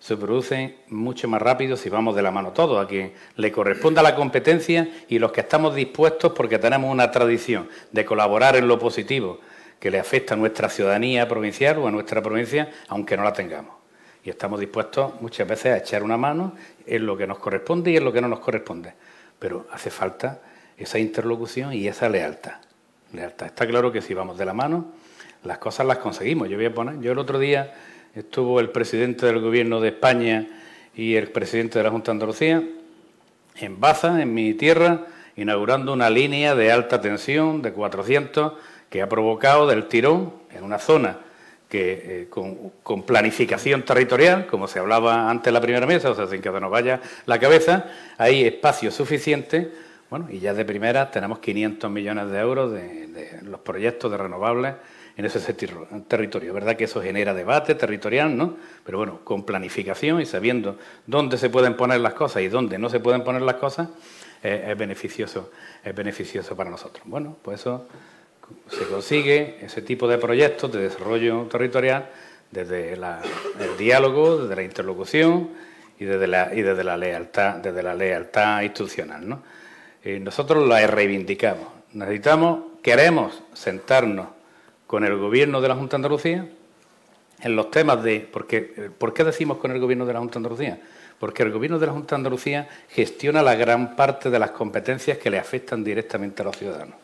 [0.00, 4.02] se producen mucho más rápido si vamos de la mano todos, a quien le corresponda
[4.02, 8.78] la competencia y los que estamos dispuestos porque tenemos una tradición de colaborar en lo
[8.78, 9.40] positivo
[9.80, 13.76] que le afecta a nuestra ciudadanía provincial o a nuestra provincia, aunque no la tengamos.
[14.24, 16.54] Y estamos dispuestos muchas veces a echar una mano
[16.86, 18.94] en lo que nos corresponde y en lo que no nos corresponde.
[19.38, 20.40] Pero hace falta
[20.76, 22.56] esa interlocución y esa lealtad.
[23.12, 23.46] lealtad.
[23.46, 24.86] Está claro que si vamos de la mano,
[25.44, 26.48] las cosas las conseguimos.
[26.48, 27.74] Yo voy a poner, yo el otro día
[28.14, 30.46] estuvo el presidente del Gobierno de España
[30.94, 32.62] y el presidente de la Junta de Andalucía
[33.56, 35.06] en Baza, en mi tierra,
[35.36, 38.54] inaugurando una línea de alta tensión de 400
[38.90, 41.18] que ha provocado del tirón en una zona
[41.68, 46.26] que eh, con, planificación territorial, como se hablaba antes en la primera mesa, o sea,
[46.26, 47.86] sin que se nos vaya la cabeza,
[48.16, 49.70] hay espacio suficiente,
[50.08, 54.74] bueno, y ya de primera tenemos 500 millones de euros de, los proyectos de renovables
[55.18, 55.52] en ese
[56.06, 56.54] territorio.
[56.54, 58.56] ¿Verdad que eso genera debate territorial, no?
[58.84, 62.88] Pero bueno, con planificación y sabiendo dónde se pueden poner las cosas y dónde no
[62.88, 63.88] se pueden poner las cosas,
[64.40, 65.50] es beneficioso,
[65.82, 67.02] es beneficioso para nosotros.
[67.04, 67.88] Bueno, pues eso
[68.70, 72.10] se consigue ese tipo de proyectos de desarrollo territorial
[72.52, 75.50] desde el diálogo, desde la interlocución
[75.98, 79.28] y desde la, y desde la lealtad, desde la lealtad institucional.
[79.28, 79.42] ¿no?
[80.04, 81.66] Eh, nosotros la reivindicamos.
[81.92, 84.37] Necesitamos, queremos sentarnos
[84.88, 86.48] con el gobierno de la Junta de Andalucía
[87.40, 88.28] en los temas de.
[88.32, 90.80] Porque, ¿Por qué decimos con el gobierno de la Junta de Andalucía?
[91.20, 95.18] Porque el gobierno de la Junta de Andalucía gestiona la gran parte de las competencias
[95.18, 96.96] que le afectan directamente a los ciudadanos.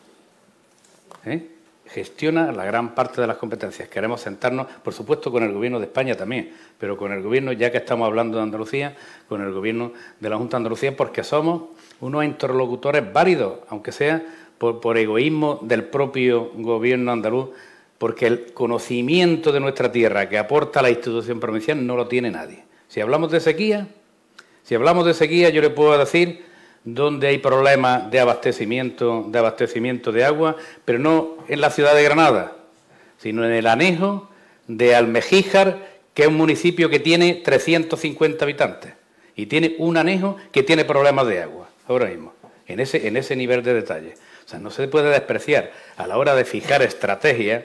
[1.25, 1.55] ¿eh?
[1.87, 3.87] gestiona la gran parte de las competencias.
[3.87, 7.71] Queremos sentarnos, por supuesto, con el Gobierno de España también, pero con el Gobierno, ya
[7.71, 8.95] que estamos hablando de Andalucía,
[9.29, 11.63] con el Gobierno de la Junta de Andalucía, porque somos
[12.01, 14.23] unos interlocutores válidos, aunque sea
[14.57, 17.49] por, egoísmo del propio Gobierno andaluz,
[17.97, 22.63] porque el conocimiento de nuestra tierra que aporta la institución provincial no lo tiene nadie.
[22.87, 23.87] Si hablamos de sequía,
[24.63, 26.45] si hablamos de sequía, yo le puedo decir
[26.83, 32.03] donde hay problemas de abastecimiento, de abastecimiento de agua, pero no en la ciudad de
[32.03, 32.55] Granada,
[33.17, 34.29] sino en el anejo
[34.67, 38.93] de Almejíjar, que es un municipio que tiene 350 habitantes
[39.35, 42.33] y tiene un anejo que tiene problemas de agua, ahora mismo,
[42.67, 44.13] en ese, en ese nivel de detalle.
[44.45, 47.63] O sea, no se puede despreciar a la hora de fijar estrategias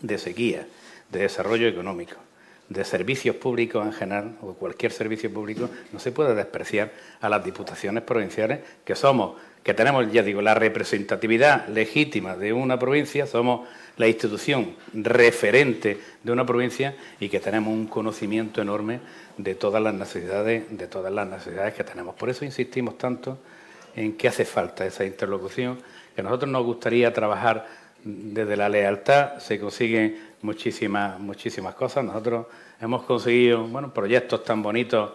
[0.00, 0.66] de sequía,
[1.10, 2.16] de desarrollo económico
[2.68, 7.44] de servicios públicos en general, o cualquier servicio público, no se puede despreciar a las
[7.44, 13.68] diputaciones provinciales, que somos, que tenemos, ya digo, la representatividad legítima de una provincia, somos
[13.96, 19.00] la institución referente de una provincia y que tenemos un conocimiento enorme
[19.38, 22.14] de todas las necesidades, de todas las necesidades que tenemos.
[22.16, 23.38] Por eso insistimos tanto
[23.94, 25.78] en que hace falta esa interlocución,
[26.14, 27.66] que a nosotros nos gustaría trabajar
[28.06, 32.04] desde la lealtad, se consiguen muchísimas, muchísimas cosas.
[32.04, 32.46] Nosotros
[32.80, 35.10] hemos conseguido bueno, proyectos tan bonitos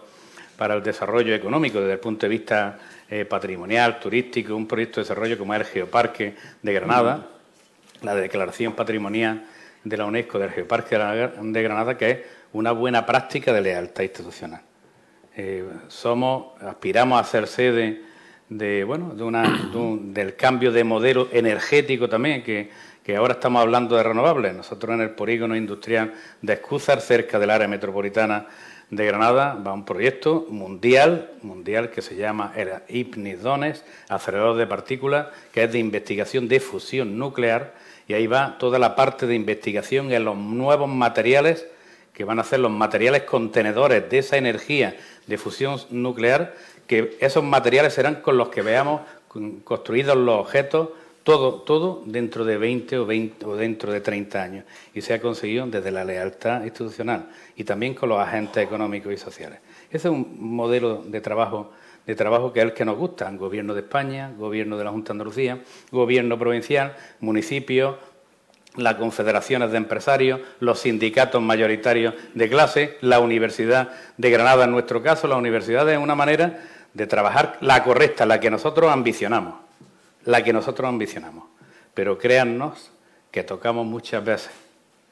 [0.58, 2.78] para el desarrollo económico desde el punto de vista
[3.08, 7.28] eh, patrimonial, turístico, un proyecto de desarrollo como el Geoparque de Granada,
[8.02, 9.46] la declaración patrimonial
[9.82, 12.18] de la UNESCO del Geoparque de Granada, que es
[12.52, 14.60] una buena práctica de lealtad institucional.
[15.34, 18.02] Eh, somos, aspiramos a ser sede
[18.58, 19.70] de, bueno, de una,
[20.02, 22.70] del cambio de modelo energético también, que
[23.02, 24.54] que ahora estamos hablando de renovables.
[24.54, 28.46] Nosotros en el polígono industrial de Escúzar, cerca del área metropolitana
[28.90, 35.28] de Granada, va un proyecto mundial, mundial que se llama el IPNIDONES, acelerador de partículas,
[35.52, 37.74] que es de investigación de fusión nuclear,
[38.06, 41.66] y ahí va toda la parte de investigación en los nuevos materiales
[42.12, 44.96] que van a ser los materiales contenedores de esa energía
[45.26, 46.54] de fusión nuclear,
[46.86, 49.02] que esos materiales serán con los que veamos
[49.64, 50.90] construidos los objetos
[51.22, 54.64] todo, todo dentro de 20 o, 20 o dentro de 30 años.
[54.94, 59.16] Y se ha conseguido desde la lealtad institucional y también con los agentes económicos y
[59.16, 59.60] sociales.
[59.90, 61.72] Ese es un modelo de trabajo,
[62.06, 63.30] de trabajo que es el que nos gusta.
[63.30, 67.96] Gobierno de España, Gobierno de la Junta de Andalucía, Gobierno provincial, municipios,
[68.76, 75.02] las confederaciones de empresarios, los sindicatos mayoritarios de clase, la Universidad de Granada en nuestro
[75.02, 75.28] caso.
[75.28, 76.62] La universidad es una manera
[76.94, 79.62] de trabajar la correcta, la que nosotros ambicionamos
[80.24, 81.44] la que nosotros ambicionamos.
[81.94, 82.90] Pero créannos
[83.30, 84.50] que tocamos muchas veces,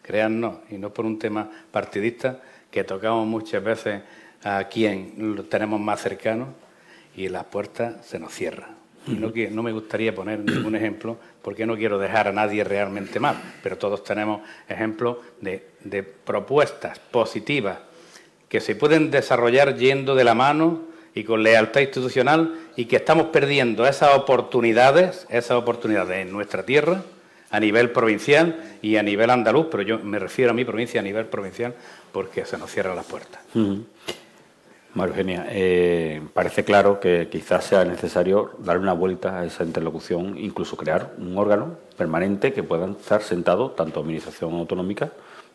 [0.03, 2.41] créannos, y no por un tema partidista,
[2.71, 4.03] que tocamos muchas veces
[4.45, 6.49] a quien tenemos más cercano
[7.17, 8.80] y las puertas se nos cierran.
[9.07, 13.37] No, no me gustaría poner ningún ejemplo porque no quiero dejar a nadie realmente mal,
[13.63, 17.79] pero todos tenemos ejemplos de, de propuestas positivas
[18.49, 20.83] que se pueden desarrollar yendo de la mano
[21.15, 27.03] y con lealtad institucional y que estamos perdiendo esas oportunidades, esas oportunidades en nuestra tierra
[27.51, 31.03] a nivel provincial y a nivel andaluz, pero yo me refiero a mi provincia a
[31.03, 31.75] nivel provincial
[32.13, 33.41] porque se nos cierran las puertas.
[34.95, 40.37] María Eugenia, eh, parece claro que quizás sea necesario darle una vuelta a esa interlocución,
[40.37, 45.13] incluso crear un órgano permanente que puedan estar sentados tanto Administración Autonómica,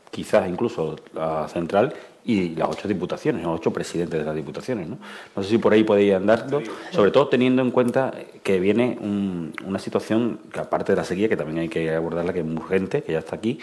[0.09, 4.87] quizás incluso la central y las ocho diputaciones, los ocho presidentes de las diputaciones.
[4.87, 4.97] ¿no?
[5.35, 6.47] no sé si por ahí podéis andar,
[6.91, 11.35] sobre todo teniendo en cuenta que viene una situación que aparte de la sequía, que
[11.35, 13.59] también hay que abordarla, que es urgente, que ya está aquí,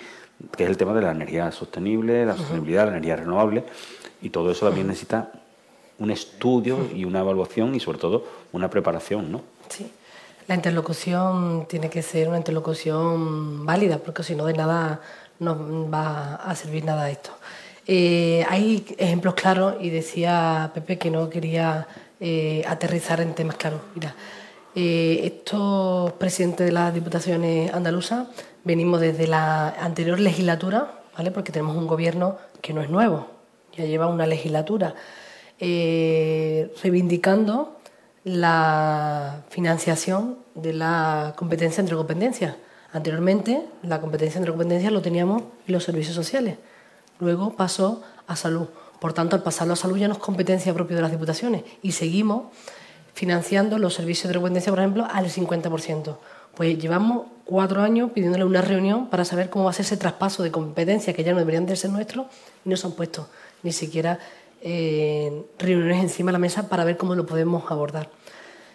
[0.54, 3.64] que es el tema de la energía sostenible, la sostenibilidad, la energía renovable,
[4.20, 5.32] y todo eso también necesita
[6.02, 9.42] un estudio y una evaluación y sobre todo una preparación, ¿no?
[9.68, 9.90] Sí.
[10.48, 15.00] La interlocución tiene que ser una interlocución válida, porque si no de nada
[15.38, 15.56] nos
[15.92, 17.30] va a servir nada esto.
[17.86, 21.86] Eh, hay ejemplos claros y decía Pepe que no quería
[22.20, 23.80] eh, aterrizar en temas claros.
[23.94, 24.14] Mira,
[24.74, 28.28] eh, estos presidentes de las diputaciones andaluzas
[28.64, 31.30] venimos desde la anterior legislatura, ¿vale?
[31.30, 33.26] porque tenemos un gobierno que no es nuevo,
[33.76, 34.94] ya lleva una legislatura,
[35.62, 37.78] reivindicando
[38.24, 42.56] la financiación de la competencia entre competencias.
[42.92, 46.56] Anteriormente, la competencia entre competencias lo teníamos en los servicios sociales.
[47.20, 48.68] Luego pasó a salud.
[49.00, 51.92] Por tanto, al pasarlo a salud ya no es competencia propia de las diputaciones y
[51.92, 52.44] seguimos
[53.14, 56.16] financiando los servicios de dependencia, por ejemplo, al 50%.
[56.54, 60.42] Pues llevamos cuatro años pidiéndole una reunión para saber cómo va a ser ese traspaso
[60.42, 62.26] de competencias que ya no deberían de ser nuestros
[62.64, 63.28] y no se han puesto
[63.62, 64.18] ni siquiera
[64.62, 68.10] eh, reuniones encima de la mesa para ver cómo lo podemos abordar.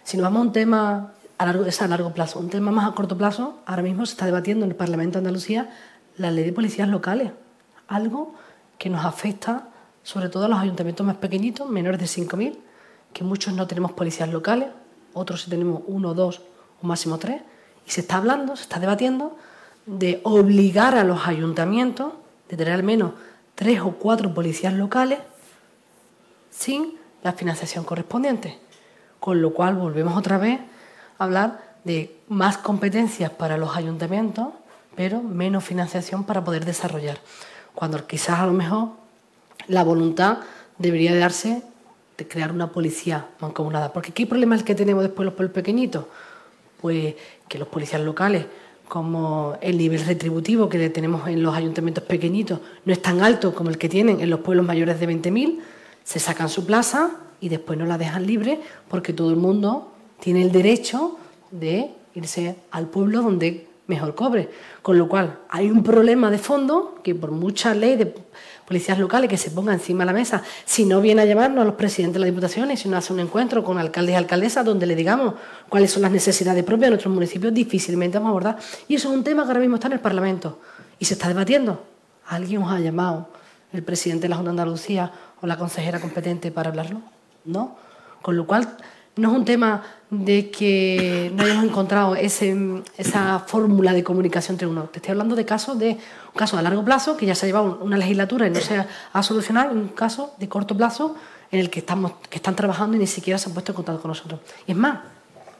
[0.04, 2.94] Si nos vamos a un tema a largo, a largo plazo, un tema más a
[2.94, 5.70] corto plazo, ahora mismo se está debatiendo en el Parlamento de Andalucía
[6.16, 7.32] la ley de policías locales,
[7.86, 8.34] algo
[8.76, 9.68] que nos afecta
[10.02, 12.58] sobre todo a los ayuntamientos más pequeñitos, menores de 5.000,
[13.12, 14.68] que muchos no tenemos policías locales,
[15.14, 16.42] otros sí tenemos uno, dos
[16.82, 17.42] o máximo tres,
[17.86, 19.36] y se está hablando, se está debatiendo
[19.86, 22.12] de obligar a los ayuntamientos
[22.48, 23.12] de tener al menos
[23.54, 25.18] tres o cuatro policías locales
[26.50, 28.58] sin la financiación correspondiente.
[29.20, 30.60] Con lo cual volvemos otra vez
[31.18, 34.48] a hablar de más competencias para los ayuntamientos,
[34.94, 37.18] pero menos financiación para poder desarrollar.
[37.74, 38.90] Cuando quizás a lo mejor
[39.68, 40.38] la voluntad
[40.78, 41.62] debería darse
[42.16, 43.92] de crear una policía mancomunada.
[43.92, 46.04] Porque ¿qué problema es el que tenemos después los pueblos pequeñitos?
[46.80, 47.14] Pues
[47.48, 48.46] que los policías locales,
[48.88, 53.70] como el nivel retributivo que tenemos en los ayuntamientos pequeñitos no es tan alto como
[53.70, 55.60] el que tienen en los pueblos mayores de 20.000,
[56.08, 60.40] se sacan su plaza y después no la dejan libre porque todo el mundo tiene
[60.40, 61.18] el derecho
[61.50, 64.48] de irse al pueblo donde mejor cobre.
[64.80, 68.14] Con lo cual, hay un problema de fondo que por mucha ley de
[68.66, 71.66] policías locales que se ponga encima de la mesa, si no viene a llamarnos a
[71.66, 74.86] los presidentes de las diputaciones, si no hace un encuentro con alcaldes y alcaldesas donde
[74.86, 75.34] le digamos
[75.68, 78.58] cuáles son las necesidades propias de nuestros municipios, difícilmente vamos a abordar.
[78.88, 80.58] Y eso es un tema que ahora mismo está en el Parlamento
[80.98, 81.84] y se está debatiendo.
[82.28, 83.28] ¿Alguien os ha llamado,
[83.72, 87.00] el presidente de la Junta de Andalucía o la consejera competente para hablarlo?
[87.44, 87.76] ¿No?
[88.22, 88.76] Con lo cual,
[89.18, 94.84] no es un tema de que no hayamos encontrado esa fórmula de comunicación entre uno.
[94.84, 97.48] Te estoy hablando de casos de un caso a largo plazo que ya se ha
[97.48, 101.16] llevado una legislatura y no se ha solucionado, un caso de corto plazo
[101.50, 104.00] en el que estamos que están trabajando y ni siquiera se han puesto en contacto
[104.00, 104.40] con nosotros.
[104.66, 105.00] Y es más,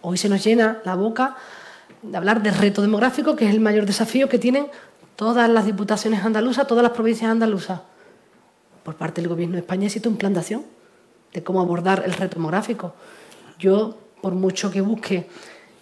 [0.03, 1.37] hoy se nos llena la boca
[2.03, 4.69] de hablar del reto demográfico, que es el mayor desafío que tienen
[5.17, 7.81] todas las diputaciones andaluzas, todas las provincias andaluzas.
[8.83, 10.65] Por parte del Gobierno de España existe un plan de acción
[11.33, 12.95] de cómo abordar el reto demográfico.
[13.59, 15.29] Yo por mucho que busque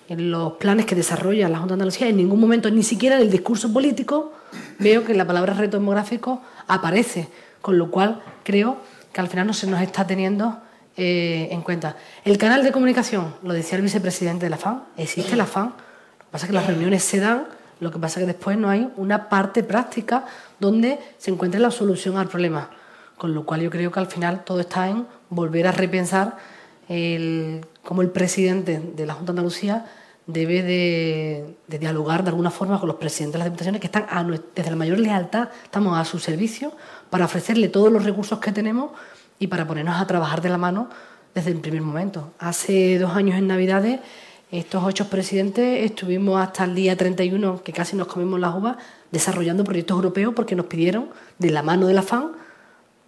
[0.09, 3.22] en los planes que desarrolla la Junta de Andalucía, en ningún momento, ni siquiera en
[3.22, 4.32] el discurso político,
[4.78, 7.28] veo que la palabra reto demográfico aparece,
[7.61, 8.78] con lo cual creo
[9.12, 10.59] que al final no se nos está teniendo
[10.97, 11.97] eh, en cuenta.
[12.24, 16.24] El canal de comunicación, lo decía el vicepresidente de la FAN, existe la FAN, lo
[16.24, 17.47] que pasa es que las reuniones se dan,
[17.80, 20.24] lo que pasa es que después no hay una parte práctica
[20.61, 22.70] donde se encuentre la solución al problema,
[23.17, 26.37] con lo cual yo creo que al final todo está en volver a repensar
[26.89, 29.87] el como el presidente de la Junta de Andalucía
[30.27, 34.07] debe de, dialogar de alguna forma con los presidentes de las diputaciones que están
[34.55, 36.73] desde la mayor lealtad, estamos a su servicio
[37.11, 38.91] para ofrecerle todos los recursos que tenemos
[39.39, 40.89] y para ponernos a trabajar de la mano
[41.33, 42.33] desde el primer momento.
[42.41, 44.01] Hace dos años en Navidades,
[44.51, 48.79] estos ocho presidentes estuvimos hasta el día 31, que casi nos comimos las uvas,
[49.12, 52.33] desarrollando proyectos europeos porque nos pidieron de la mano de la FAN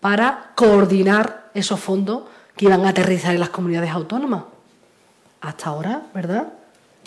[0.01, 2.23] para coordinar esos fondos
[2.57, 4.45] que iban a aterrizar en las comunidades autónomas
[5.41, 6.49] hasta ahora, ¿verdad?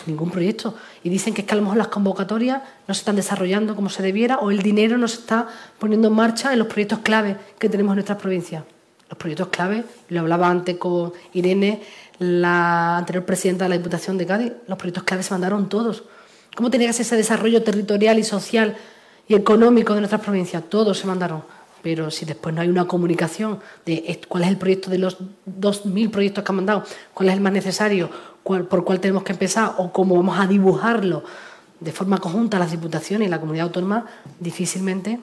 [0.06, 0.74] Ningún proyecto.
[1.04, 3.88] Y dicen que es que a lo mejor las convocatorias no se están desarrollando como
[3.88, 7.36] se debiera o el dinero no se está poniendo en marcha en los proyectos clave
[7.58, 8.64] que tenemos en nuestras provincias.
[9.08, 11.82] Los proyectos clave, lo hablaba antes con Irene,
[12.18, 16.04] la anterior presidenta de la Diputación de Cádiz, los proyectos clave se mandaron todos.
[16.56, 18.76] ¿Cómo tenía que ser ese desarrollo territorial y social
[19.28, 20.64] y económico de nuestras provincias?
[20.68, 21.44] Todos se mandaron.
[21.82, 26.10] Pero si después no hay una comunicación de cuál es el proyecto de los 2.000
[26.10, 28.08] proyectos que han mandado, cuál es el más necesario,
[28.42, 31.24] por cuál tenemos que empezar o cómo vamos a dibujarlo
[31.82, 34.06] de forma conjunta las diputaciones y la comunidad autónoma,
[34.38, 35.20] difícilmente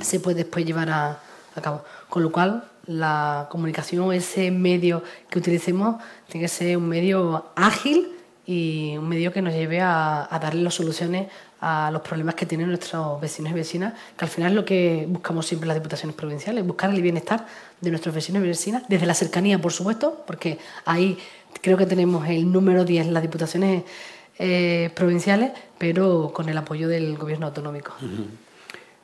[0.00, 1.18] se puede después llevar a,
[1.60, 1.82] cabo.
[2.08, 5.96] Con lo cual, la comunicación, ese medio que utilicemos,
[6.28, 8.12] tiene que ser un medio ágil
[8.46, 11.28] y un medio que nos lleve a, darle las soluciones
[11.60, 15.06] a los problemas que tienen nuestros vecinos y vecinas, que al final es lo que
[15.08, 17.46] buscamos siempre las diputaciones provinciales, buscar el bienestar
[17.80, 21.18] de nuestros vecinos y vecinas, desde la cercanía, por supuesto, porque ahí
[21.60, 23.84] creo que tenemos el número 10 en las diputaciones
[24.38, 27.92] eh, provinciales, pero con el apoyo del gobierno autonómico.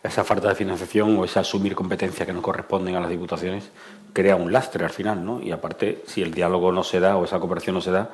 [0.03, 3.65] Esa falta de financiación o ese asumir competencias que nos corresponden a las diputaciones
[4.13, 5.43] crea un lastre al final, ¿no?
[5.43, 8.11] Y aparte, si el diálogo no se da o esa cooperación no se da,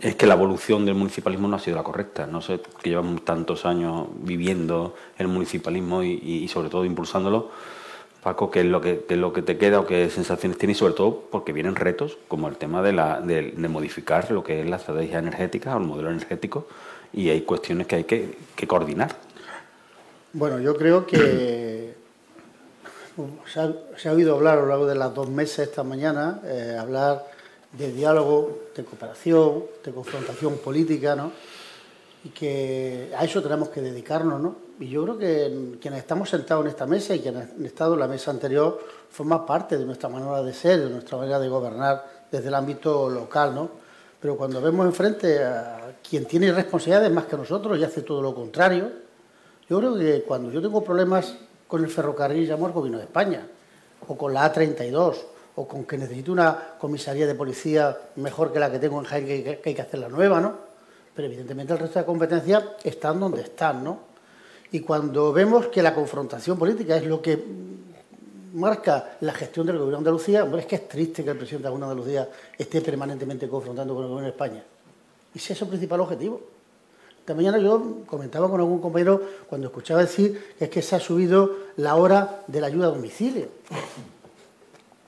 [0.00, 2.26] es que la evolución del municipalismo no ha sido la correcta.
[2.26, 7.50] No sé, que llevamos tantos años viviendo el municipalismo y, sobre todo impulsándolo.
[8.22, 10.76] Paco, ¿qué es, lo que, lo que te queda o qué sensaciones tienes?
[10.76, 14.60] Y sobre todo porque vienen retos como el tema de, la, de, modificar lo que
[14.60, 16.66] es la estrategia energética o el modelo energético
[17.12, 19.16] y hay cuestiones que hay que, coordinar.
[20.34, 21.94] Bueno, yo creo que
[23.46, 27.29] se ha, oído hablar a lo largo de las dos meses esta mañana, eh, hablar
[27.72, 31.32] de diálogo, de cooperación, de confrontación política, ¿no?
[32.24, 34.56] Y que a eso tenemos que dedicarnos, ¿no?
[34.78, 38.00] Y yo creo que quienes estamos sentados en esta mesa y quienes han estado en
[38.00, 38.78] la mesa anterior
[39.10, 43.08] forman parte de nuestra manera de ser, de nuestra manera de gobernar desde el ámbito
[43.08, 43.70] local, ¿no?
[44.20, 48.34] Pero cuando vemos enfrente a quien tiene responsabilidades más que nosotros y hace todo lo
[48.34, 48.90] contrario,
[49.68, 53.46] yo creo que cuando yo tengo problemas con el ferrocarril llamo al gobierno de España,
[54.08, 55.16] o con la A32,
[55.56, 59.26] o con que necesito una comisaría de policía mejor que la que tengo en Jaén,
[59.26, 60.54] que, hay que hacer la nueva, ¿no?
[61.14, 64.10] Pero evidentemente el resto de competencias están donde están, ¿no?
[64.72, 67.42] Y cuando vemos que la confrontación política es lo que
[68.52, 71.68] marca la gestión del gobierno de Andalucía, hombre, es que es triste que el presidente
[71.68, 74.64] de Andalucía esté permanentemente confrontando con el gobierno de España.
[75.34, 76.40] Y si es su principal objetivo.
[77.18, 81.00] Esta mañana yo comentaba con algún compañero cuando escuchaba decir que es que se ha
[81.00, 83.48] subido la hora de la ayuda a domicilio.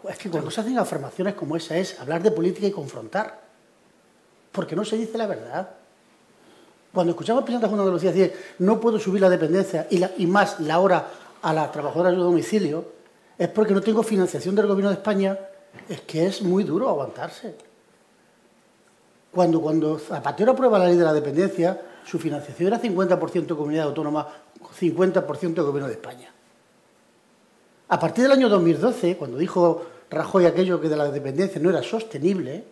[0.09, 3.40] Es que cuando se hacen afirmaciones como esa es hablar de política y confrontar.
[4.50, 5.70] Porque no se dice la verdad.
[6.92, 10.61] Cuando escuchamos al presidente de la Andalucía decir no puedo subir la dependencia y, más
[10.61, 11.09] la hora
[11.40, 12.84] a la trabajadora de domicilio,
[13.38, 15.38] es porque no tengo financiación del gobierno de España,
[15.88, 17.57] es que es muy duro aguantarse.
[19.32, 24.28] Cuando, cuando Zapatero aprueba la ley de la dependencia, su financiación era 50% comunidad autónoma,
[24.78, 26.30] 50% gobierno de España.
[27.88, 29.82] A partir del año 2012, cuando dijo
[30.13, 32.65] Rajoy aquello que de la dependencia no era sostenible,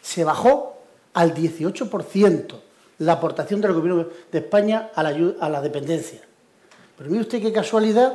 [0.00, 0.78] se bajó
[1.12, 2.54] al 18%
[2.98, 6.20] la aportación del gobierno de España a la, a la dependencia.
[6.96, 8.14] Pero mire usted qué casualidad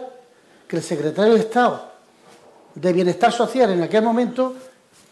[0.68, 1.92] que el secretario de Estado
[2.74, 4.56] de Bienestar Social en aquel momento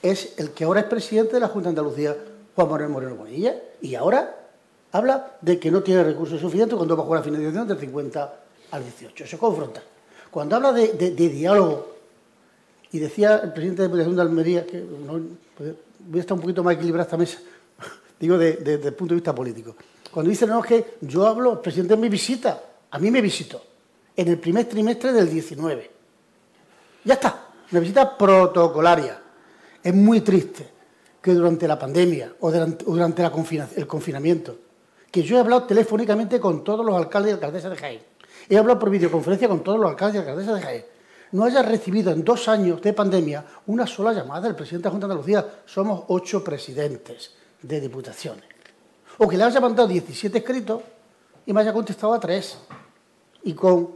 [0.01, 2.16] es el que ahora es presidente de la Junta de Andalucía,
[2.55, 4.36] Juan Manuel Moreno Bonilla, y ahora
[4.91, 8.36] habla de que no tiene recursos suficientes cuando bajó la financiación del 50
[8.72, 9.28] al 18.
[9.28, 9.82] Se confronta.
[10.30, 11.92] Cuando habla de, diálogo,
[12.93, 14.85] y decía el presidente de la Diputación de Almería, que
[15.57, 17.39] pues, voy a estar un poquito más equilibrada esta mesa,
[18.19, 19.75] digo desde el punto de vista político.
[20.11, 23.63] Cuando dice, no, es que yo hablo, el presidente me visita, a mí me visitó,
[24.15, 25.91] en el primer trimestre del 19.
[27.03, 29.19] Ya está, una visita protocolaria.
[29.81, 30.69] Es muy triste
[31.19, 33.23] que durante la pandemia o durante,
[33.75, 34.55] el confinamiento,
[35.09, 38.01] que yo he hablado telefónicamente con todos los alcaldes y alcaldesas de Jaén,
[38.47, 40.85] he hablado por videoconferencia con todos los alcaldes y alcaldesas de Jaén,
[41.34, 44.91] no haya recibido en dos años de pandemia una sola llamada del presidente de la
[44.91, 45.45] Junta de Andalucía.
[45.65, 47.31] Somos ocho presidentes
[47.61, 48.45] de diputaciones.
[49.17, 50.81] O que le haya mandado 17 escritos
[51.45, 52.57] y me haya contestado a tres.
[53.43, 53.95] Y con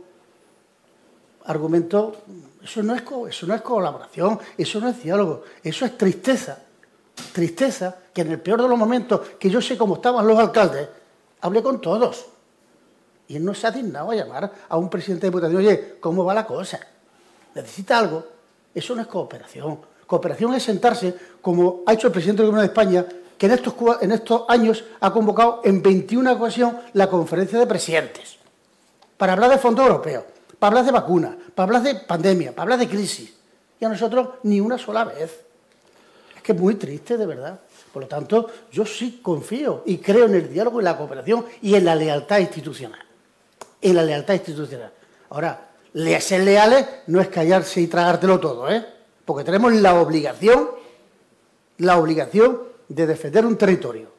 [1.45, 2.15] argumentos,
[2.63, 6.57] eso no, es, eso no es colaboración, eso no es diálogo, eso es tristeza.
[7.33, 10.89] Tristeza que en el peor de los momentos, que yo sé cómo estaban los alcaldes,
[11.41, 12.25] hablé con todos
[13.27, 16.25] y él no se ha dignado a llamar a un presidente de diputación, oye, ¿cómo
[16.25, 16.79] va la cosa?
[17.61, 18.25] ¿Necesita algo?
[18.73, 19.79] Eso no es cooperación.
[20.05, 23.05] Cooperación es sentarse, como ha hecho el presidente del Gobierno de España,
[23.37, 28.37] que en estos, en años ha convocado en 21 ocasiones la conferencia de presidentes,
[29.17, 30.23] para hablar de fondos europeos,
[30.59, 33.33] para hablar de vacunas, para hablar de pandemia, para hablar de crisis.
[33.79, 35.41] Y a nosotros ni una sola vez.
[36.35, 37.59] Es que es muy triste, de verdad.
[37.93, 41.75] Por lo tanto, yo sí confío y creo en el diálogo, en la cooperación y
[41.75, 43.03] en la lealtad institucional
[43.81, 44.91] y la lealtad institucional.
[45.29, 45.66] Ahora,
[46.19, 48.85] ser leales no es callarse y tragártelo todo, ¿eh?
[49.25, 50.69] Porque tenemos la obligación,
[51.79, 54.09] la obligación de defender un territorio.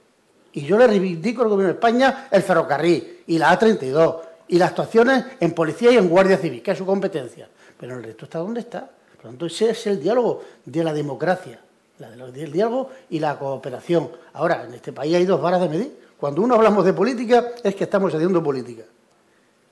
[0.53, 4.71] Y yo le reivindico al Gobierno de España el ferrocarril y la A32 y las
[4.71, 7.49] actuaciones en policía y en guardia civil, que es su competencia.
[7.79, 8.81] Pero el resto está donde está.
[9.17, 11.61] Por lo tanto, ese es el diálogo de la democracia,
[12.01, 14.11] el diálogo y la cooperación.
[14.33, 15.99] Ahora, en este país hay dos varas de medir.
[16.19, 18.83] Cuando uno hablamos de política, es que estamos haciendo política.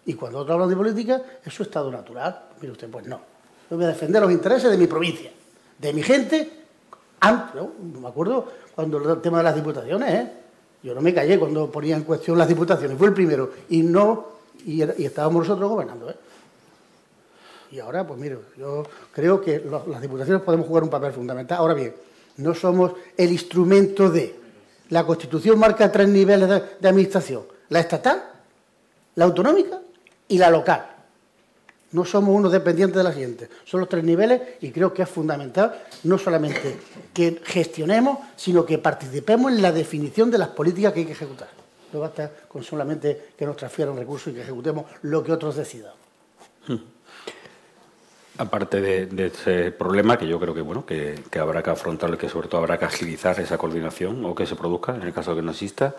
[0.07, 2.45] Y cuando otros hablan de política, es su estado natural.
[2.61, 3.21] Mire usted, pues no.
[3.69, 5.31] Yo voy a defender los intereses de mi provincia,
[5.79, 6.49] de mi gente.
[7.19, 7.63] Antes,
[8.01, 10.33] me acuerdo cuando el tema de las diputaciones, ¿eh?
[10.85, 13.51] Yo no me callé cuando ponía en cuestión las diputaciones, fue el primero.
[13.71, 14.27] Y no,
[14.65, 16.09] y, estábamos nosotros gobernando.
[16.11, 16.15] ¿eh?
[17.73, 21.59] Y ahora, pues mire, yo creo que las diputaciones podemos jugar un papel fundamental.
[21.59, 21.93] Ahora bien,
[22.37, 24.47] no somos el instrumento de.
[24.91, 28.23] La Constitución marca tres niveles de administración: la estatal,
[29.17, 29.81] la autonómica
[30.29, 30.87] y la local.
[31.93, 33.49] No somos unos dependientes de la siguiente.
[33.65, 36.77] Son los tres niveles y creo que es fundamental no solamente
[37.15, 41.49] que gestionemos, sino que participemos en la definición de las políticas que hay que ejecutar.
[41.93, 45.93] No basta con solamente que nos transfieran recursos y que ejecutemos lo que otros decidan.
[46.67, 46.97] Hmm.
[48.39, 52.29] Aparte de, ese problema, que yo creo que bueno que, habrá que afrontarlo y que
[52.29, 55.37] sobre todo habrá que agilizar esa coordinación o que se produzca en el caso de
[55.37, 55.95] que no exista.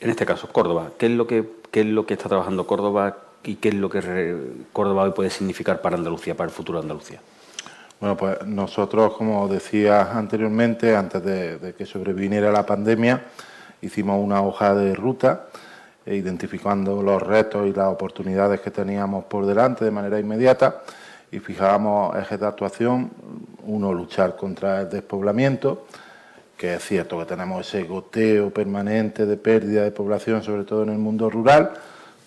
[0.00, 3.18] En este caso, Córdoba, ¿qué es lo que, está trabajando Córdoba?
[3.44, 4.36] y qué es lo que
[4.72, 7.20] Córdoba hoy puede significar para Andalucía, para el futuro de Andalucía.
[8.00, 13.24] Bueno, pues nosotros, como decía anteriormente, antes de, que sobreviniera la pandemia,
[13.80, 15.46] hicimos una hoja de ruta
[16.06, 20.82] e identificando los retos y las oportunidades que teníamos por delante de manera inmediata
[21.30, 23.10] y fijábamos ejes de actuación.
[23.64, 25.86] Uno, luchar contra el despoblamiento,
[26.58, 30.90] que es cierto que tenemos ese goteo permanente de pérdida de población, sobre todo en
[30.90, 31.72] el mundo rural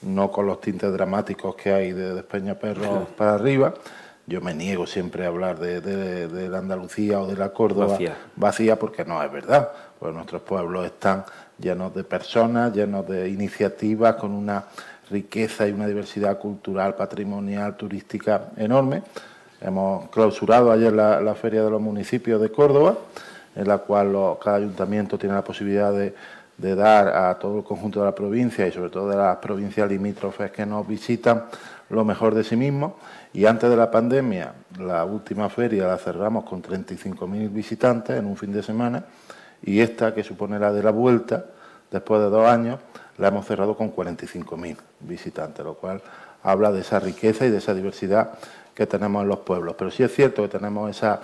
[0.01, 3.73] no con los tintes dramáticos que hay de Despeñaperros para arriba.
[4.27, 7.97] Yo me niego siempre a hablar de, la Andalucía o de la Córdoba
[8.35, 8.79] vacía.
[8.79, 9.69] porque no es verdad.
[9.99, 11.25] Pues nuestros pueblos están
[11.59, 14.65] llenos de personas, llenos de iniciativas, con una
[15.09, 19.03] riqueza y una diversidad cultural, patrimonial, turística enorme.
[19.59, 22.97] Hemos clausurado ayer la, Feria de los Municipios de Córdoba,
[23.55, 28.05] en la cual cada ayuntamiento tiene la posibilidad de dar a todo el conjunto de
[28.05, 31.45] la provincia y sobre todo de las provincias limítrofes que nos visitan
[31.89, 32.93] lo mejor de sí mismos.
[33.33, 38.35] Y antes de la pandemia, la última feria la cerramos con 35.000 visitantes en un
[38.37, 39.03] fin de semana
[39.63, 41.45] y esta, que supone la de la vuelta,
[41.89, 42.79] después de dos años,
[43.17, 46.01] la hemos cerrado con 45.000 visitantes, lo cual
[46.43, 48.31] habla de esa riqueza y de esa diversidad
[48.73, 49.75] que tenemos en los pueblos.
[49.77, 51.19] Pero sí es cierto que tenemos esa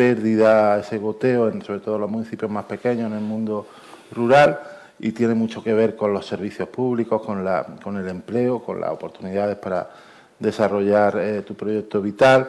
[0.00, 3.66] pérdida, ese goteo, sobre todo en los municipios más pequeños, en el mundo
[4.12, 4.58] rural
[4.98, 8.80] y tiene mucho que ver con los servicios públicos, con, la, con el empleo, con
[8.80, 9.90] las oportunidades para
[10.38, 12.48] desarrollar eh, tu proyecto vital,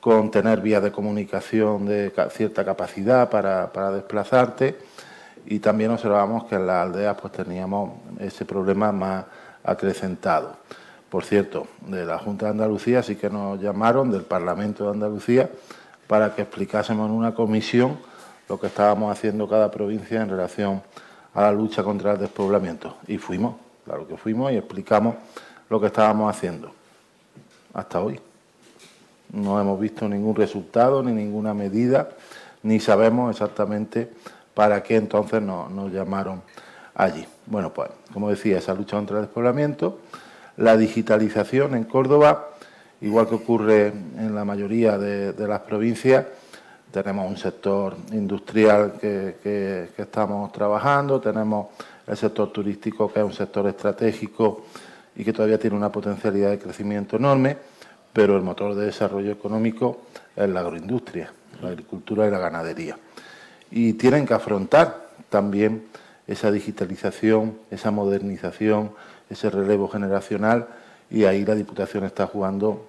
[0.00, 4.78] con tener vías de comunicación de cierta capacidad para, para, desplazarte
[5.44, 9.26] y también observamos que en las aldeas pues teníamos ese problema más
[9.62, 10.56] acrecentado.
[11.10, 15.50] Por cierto, de la Junta de Andalucía sí que nos llamaron del Parlamento de Andalucía
[16.08, 17.98] para que explicásemos en una comisión
[18.48, 20.82] lo que estábamos haciendo cada provincia en relación
[21.34, 22.96] a la lucha contra el despoblamiento.
[23.06, 23.54] Y fuimos,
[23.84, 25.14] claro que fuimos y explicamos
[25.68, 26.72] lo que estábamos haciendo.
[27.74, 28.18] Hasta hoy.
[29.30, 32.08] No hemos visto ningún resultado, ni ninguna medida,
[32.62, 34.10] ni sabemos exactamente
[34.54, 36.42] para qué entonces nos, llamaron
[36.94, 37.26] allí.
[37.46, 39.98] Bueno, pues, como decía, esa lucha contra el despoblamiento,
[40.56, 42.48] la digitalización en Córdoba,
[43.00, 46.26] igual que ocurre en la mayoría de las provincias,
[46.90, 51.68] tenemos un sector industrial que, estamos trabajando, tenemos
[52.06, 54.64] el sector turístico que es un sector estratégico
[55.14, 57.56] y que todavía tiene una potencialidad de crecimiento enorme,
[58.12, 60.02] pero el motor de desarrollo económico
[60.34, 61.30] es la agroindustria,
[61.60, 62.98] la agricultura y la ganadería.
[63.70, 65.84] Y tienen que afrontar también
[66.26, 68.92] esa digitalización, esa modernización,
[69.28, 70.68] ese relevo generacional
[71.10, 72.87] y ahí la Diputación está jugando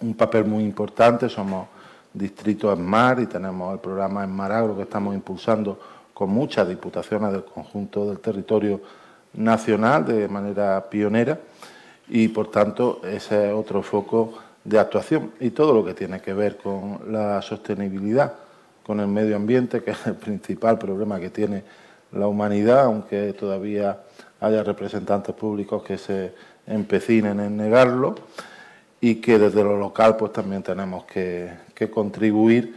[0.00, 1.28] un papel muy importante.
[1.28, 1.68] Somos
[2.12, 5.78] distrito mar y tenemos el programa Mar Agro que estamos impulsando
[6.14, 8.80] con muchas diputaciones del conjunto del territorio
[9.34, 11.38] nacional de manera pionera.
[12.08, 14.34] Y por tanto ese es otro foco
[14.64, 15.32] de actuación.
[15.40, 18.34] Y todo lo que tiene que ver con la sostenibilidad,
[18.84, 21.62] con el medio ambiente, que es el principal problema que tiene
[22.12, 24.00] la humanidad, aunque todavía
[24.40, 26.32] haya representantes públicos que se
[26.66, 28.14] empecinen en negarlo
[29.00, 31.50] y que desde lo local pues también tenemos que,
[31.92, 32.74] contribuir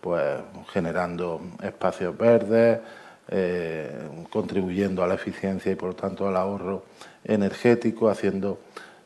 [0.00, 0.40] pues
[0.72, 2.80] generando espacios verdes,
[3.28, 6.84] eh, contribuyendo a la eficiencia y por lo tanto al ahorro
[7.22, 8.58] energético, haciendo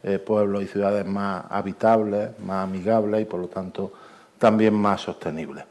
[0.03, 3.93] eh, pueblos y ciudades más habitables, más amigables y por lo tanto
[4.39, 5.65] también más sostenibles.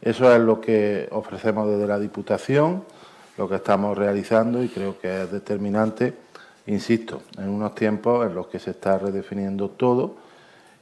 [0.00, 2.84] Eso es lo que ofrecemos desde la Diputación,
[3.38, 6.14] lo que estamos realizando y creo que es determinante,
[6.66, 10.25] insisto, en unos tiempos en los que se está redefiniendo todo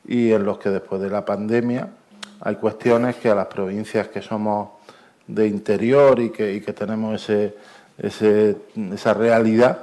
[0.06, 1.88] y en los que después de la pandemia
[2.40, 4.70] hay cuestiones que a las provincias que somos
[5.26, 7.56] de interior y que, tenemos ese,
[7.98, 9.78] esa realidad,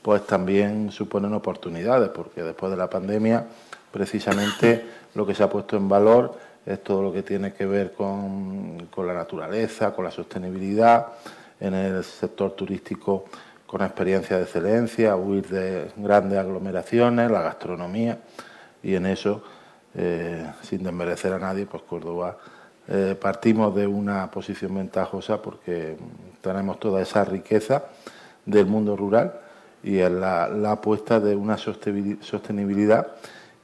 [0.00, 3.44] pues también suponen oportunidades, porque después de la pandemia
[3.92, 7.92] precisamente lo que se ha puesto en valor es todo lo que tiene que ver
[7.92, 11.08] con, con la naturaleza, con la sostenibilidad,
[11.60, 13.24] en el sector turístico
[13.66, 18.18] con experiencia de excelencia, huir de grandes aglomeraciones, la gastronomía,
[18.82, 19.42] y en eso,
[20.00, 22.38] eh, sin desmerecer a nadie, pues Córdoba
[22.86, 25.96] eh, partimos de una posición ventajosa porque
[26.40, 27.84] tenemos toda esa riqueza
[28.46, 29.40] del mundo rural
[29.82, 33.08] y es la, apuesta de una sostenibilidad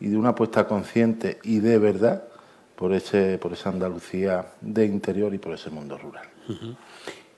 [0.01, 2.25] y de una apuesta consciente y de verdad
[2.75, 6.27] por ese por esa Andalucía de interior y por ese mundo rural.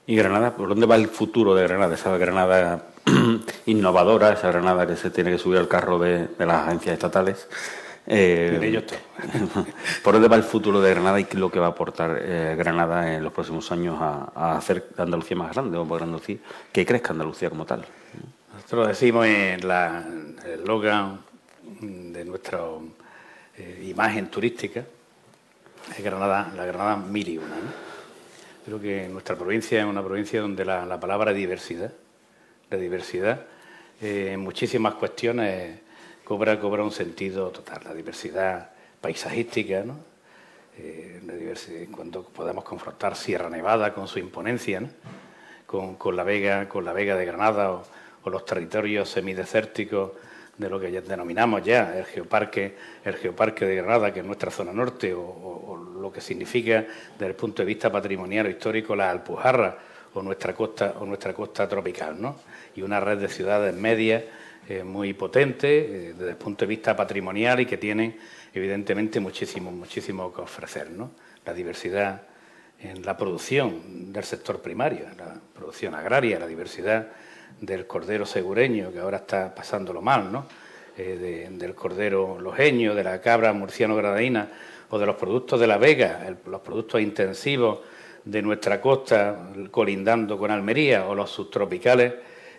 [0.06, 0.56] ¿Y Granada?
[0.56, 1.94] ¿Por dónde va el futuro de Granada?
[1.94, 2.82] Esa Granada
[3.66, 7.48] innovadora, esa Granada que se tiene que subir al carro de, las agencias estatales.
[8.08, 8.84] Eh,
[10.04, 12.18] ¿Por dónde va el futuro de Granada y qué es lo que va a aportar
[12.22, 16.36] eh, Granada en los próximos años a, hacer Andalucía más grande o para Andalucía?
[16.72, 17.84] ¿Qué crezca Andalucía como tal?
[18.54, 20.04] Nosotros decimos en la,
[20.44, 21.20] el eslogan
[21.80, 22.60] de nuestra
[23.58, 24.84] eh, imagen turística,
[25.96, 27.56] es Granada, la Granada mil y una.
[28.64, 31.92] Creo que nuestra provincia es una provincia donde la, palabra diversidad,
[32.70, 33.42] la diversidad,
[34.00, 35.85] eh, en muchísimas cuestiones
[36.26, 37.82] cobra, cobra un sentido total.
[37.84, 38.70] La diversidad
[39.00, 39.96] paisajística, ¿no?
[40.76, 44.82] Eh, cuando podemos confrontar Sierra Nevada con su imponencia,
[45.66, 47.84] con, la Vega, con la Vega de Granada o,
[48.28, 50.10] los territorios semidesérticos
[50.58, 52.74] de lo que ya denominamos ya el geoparque,
[53.04, 57.36] el geoparque de Granada, que es nuestra zona norte, o, lo que significa desde el
[57.36, 59.78] punto de vista patrimonial o histórico la Alpujarra
[60.12, 62.36] o nuestra costa o nuestra costa tropical, ¿no?
[62.74, 64.24] Y una red de ciudades medias
[64.68, 68.16] eh, muy potente eh, desde el punto de vista patrimonial y que tienen
[68.52, 71.12] evidentemente muchísimo, muchísimo que ofrecer, ¿no?
[71.44, 72.22] La diversidad
[72.80, 77.08] en la producción del sector primario, la producción agraria, la diversidad
[77.60, 80.46] del cordero segureño, que ahora está pasándolo mal, ¿no?
[80.98, 84.50] Eh, del cordero lojeño, de la cabra murciano-granadina
[84.88, 87.80] o de los productos de la Vega, los productos intensivos
[88.24, 92.14] de nuestra costa, colindando con Almería, o los subtropicales,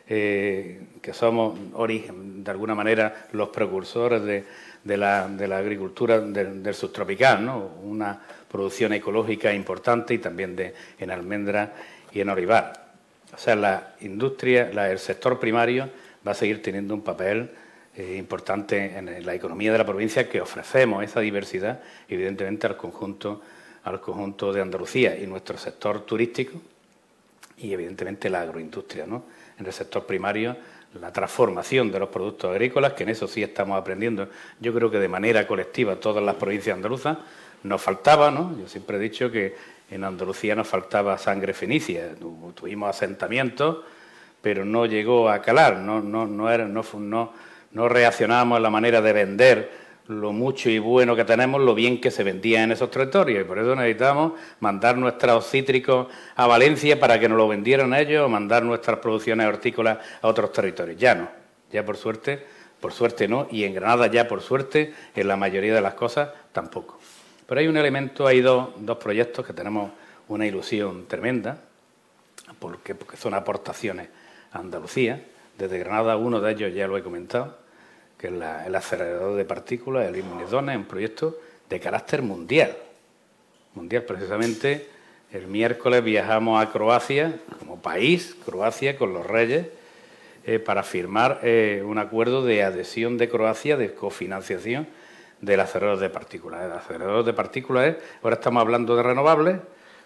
[0.10, 7.72] eh, que somos de alguna manera los precursores de, la, agricultura del, subtropical, ¿no?
[7.84, 11.74] una producción ecológica importante y también de, en almendra
[12.12, 12.88] y en olivar.
[13.34, 15.90] O sea, la industria, el sector primario
[16.26, 17.50] va a seguir teniendo un papel
[17.96, 23.42] eh, importante en la economía de la provincia que ofrecemos esa diversidad, evidentemente, al conjunto,
[23.84, 26.62] al conjunto de Andalucía y nuestro sector turístico
[27.58, 29.06] y, evidentemente, la agroindustria.
[29.06, 29.24] ¿no?
[29.60, 30.56] En el sector primario,
[31.00, 34.30] la transformación de los productos agrícolas, que en eso sí estamos aprendiendo,
[34.60, 37.18] yo creo que de manera colectiva todas las provincias andaluzas,
[37.64, 38.58] nos faltaba, ¿no?
[38.60, 39.56] Yo siempre he dicho que
[39.90, 42.10] en Andalucía nos faltaba sangre fenicia,
[42.56, 43.84] tuvimos asentamientos,
[44.42, 49.14] pero no llegó a calar, no, no, no, era, no, reaccionábamos a la manera de
[49.14, 53.42] vender lo mucho y bueno que tenemos, lo bien que se vendía en esos territorios.
[53.42, 58.26] Y por eso necesitamos mandar nuestros cítricos a Valencia para que nos lo vendieran ellos
[58.26, 61.00] o mandar nuestras producciones hortícolas a otros territorios.
[61.00, 61.30] Ya no,
[61.72, 62.46] ya por suerte,
[62.80, 66.30] por suerte no, y en Granada ya por suerte, en la mayoría de las cosas
[66.52, 67.00] tampoco.
[67.46, 69.92] Pero hay un elemento, hay dos, dos proyectos que tenemos
[70.28, 71.58] una ilusión tremenda,
[72.60, 74.10] porque, porque son aportaciones
[74.52, 75.24] a Andalucía.
[75.58, 77.58] Desde Granada, uno de ellos ya lo he comentado,
[78.18, 81.38] que es el acelerador de partículas, el Inmunidone, un proyecto
[81.70, 82.76] de carácter mundial.
[83.76, 84.88] Mundial, precisamente,
[85.32, 89.68] el miércoles viajamos a Croacia, como país, Croacia, con los reyes,
[90.46, 94.88] eh, para firmar eh, un acuerdo de adhesión de Croacia de cofinanciación
[95.42, 96.64] del acelerador de partículas.
[96.64, 99.58] El acelerador de partículas es, ahora estamos hablando de renovables,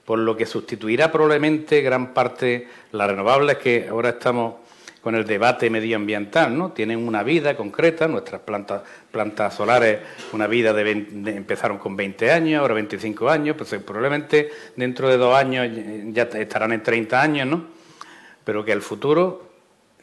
[0.03, 4.55] por lo que sustituirá probablemente gran parte las renovables que ahora estamos
[5.02, 6.72] con el debate medioambiental, ¿no?
[6.72, 9.99] Tienen una vida concreta, nuestras plantas, plantas solares,
[10.32, 15.36] una vida de, empezaron con 20 años, ahora 25 años, pues probablemente dentro de dos
[15.36, 15.68] años
[16.14, 17.66] ya estarán en 30 años, ¿no?
[18.43, 19.49] Pero que el futuro,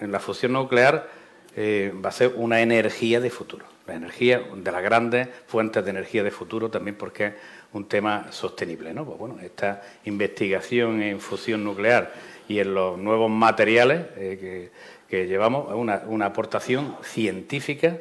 [0.01, 1.09] en la fusión nuclear,
[1.57, 5.91] eh, va a ser una energía de futuro la energía, de las grandes fuentes de
[5.91, 7.33] energía de futuro, también porque es
[7.73, 8.93] un tema sostenible.
[8.93, 9.05] ¿no?
[9.05, 12.13] Pues bueno, esta investigación en fusión nuclear
[12.49, 14.71] y en los nuevos materiales eh,
[15.09, 17.99] que, llevamos es una, aportación científica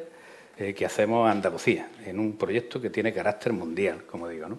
[0.58, 4.48] eh, que hacemos a Andalucía, en un proyecto que tiene carácter mundial, como digo.
[4.48, 4.58] ¿no?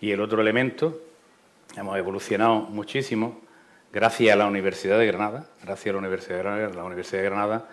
[0.00, 1.00] Y el otro elemento,
[1.76, 3.40] hemos evolucionado muchísimo
[3.92, 7.28] gracias a la Universidad de Granada, gracias a la Universidad de Granada, la Universidad de
[7.28, 7.68] Granada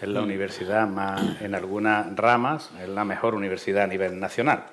[0.00, 4.64] es la universidad más, en algunas ramas, es la mejor universidad a nivel nacional.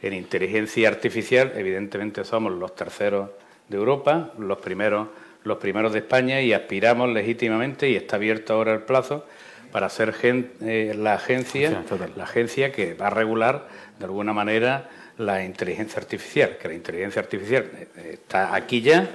[0.00, 3.30] En inteligencia artificial, evidentemente, somos los terceros
[3.68, 5.08] de Europa, los primeros,
[5.44, 9.24] los primeros de España y aspiramos legítimamente, y está abierto ahora el plazo,
[9.72, 11.84] para ser eh, la, agencia,
[12.16, 14.88] la agencia que va a regular de alguna manera
[15.18, 19.08] la inteligencia artificial, que la inteligencia artificial eh, está aquí ya,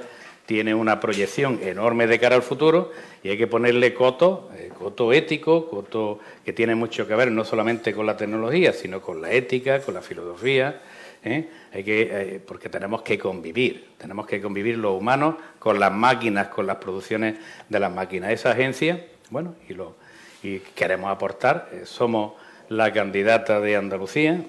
[0.45, 2.91] tiene una proyección enorme de cara al futuro
[3.23, 7.45] y hay que ponerle coto, eh, coto ético, coto que tiene mucho que ver no
[7.45, 10.81] solamente con la tecnología, sino con la ética, con la filosofía.
[11.23, 11.49] ¿Eh?
[11.73, 16.47] Hay que, eh, porque tenemos que convivir, tenemos que convivir los humanos con las máquinas,
[16.47, 17.35] con las producciones
[17.69, 18.31] de las máquinas.
[18.31, 19.95] Esa agencia, bueno, y, lo,
[20.41, 22.33] y queremos aportar, somos
[22.69, 24.43] la candidata de Andalucía,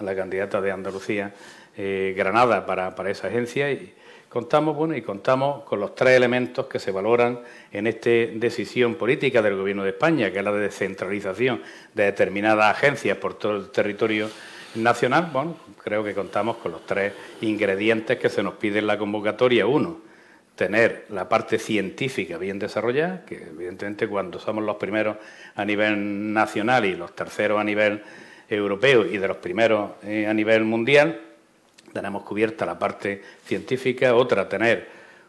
[0.00, 1.34] la candidata de Andalucía
[1.76, 3.94] Granada para, para esa agencia y,
[4.28, 7.40] Contamos, bueno, y contamos con los tres elementos que se valoran
[7.72, 11.62] en esta decisión política del Gobierno de España, que es la de descentralización
[11.94, 14.28] de determinadas agencias por todo el territorio
[14.74, 15.30] nacional.
[15.32, 19.66] Bueno, creo que contamos con los tres ingredientes que se nos pide en la convocatoria.
[19.66, 20.00] Uno,
[20.58, 25.16] tener la parte científica bien desarrollada, que evidentemente cuando somos los primeros
[25.54, 28.02] a nivel nacional y los terceros a nivel
[28.48, 31.20] europeo y de los primeros eh, a nivel mundial,
[31.92, 34.88] tenemos cubierta la parte científica, otra tener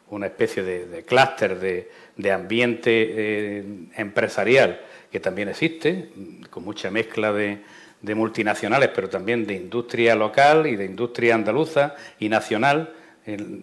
[0.10, 3.64] una especie de, clúster de, ambiente eh,
[3.98, 4.82] empresarial
[5.12, 6.10] que también existe,
[6.50, 7.60] con mucha mezcla de,
[8.02, 12.94] multinacionales, pero también de industria local y de industria andaluza y nacional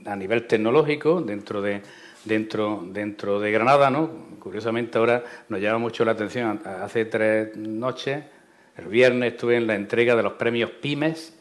[0.04, 1.82] a nivel tecnológico dentro de,
[2.24, 3.90] dentro, dentro de Granada.
[3.90, 4.36] ¿no?
[4.38, 8.24] Curiosamente ahora nos llama mucho la atención, hace tres noches,
[8.76, 11.35] el viernes estuve en la entrega de los premios Pymes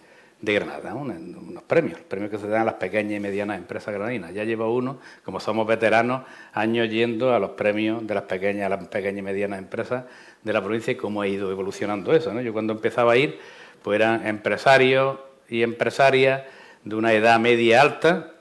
[0.45, 4.33] de Granada, unos premios, premios que se dan a las pequeñas y medianas empresas granadinas.
[4.33, 6.21] Ya llevo uno, como somos veteranos,
[6.53, 10.05] años yendo a los premios de las pequeñas, las pequeñas y medianas empresas
[10.43, 12.39] de la provincia y cómo ha ido evolucionando eso.
[12.39, 13.39] Yo cuando empezaba a ir,
[13.81, 15.17] pues eran empresarios
[15.49, 16.43] y empresarias
[16.83, 18.31] de una edad media alta,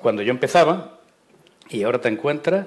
[0.00, 1.00] cuando yo empezaba,
[1.68, 2.66] y ahora te encuentras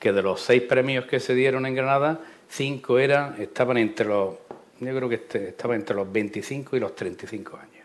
[0.00, 4.34] que de los seis premios que se dieron en Granada, cinco eran, estaban entre los
[4.84, 7.84] yo creo que este, estaba entre los 25 y los 35 años.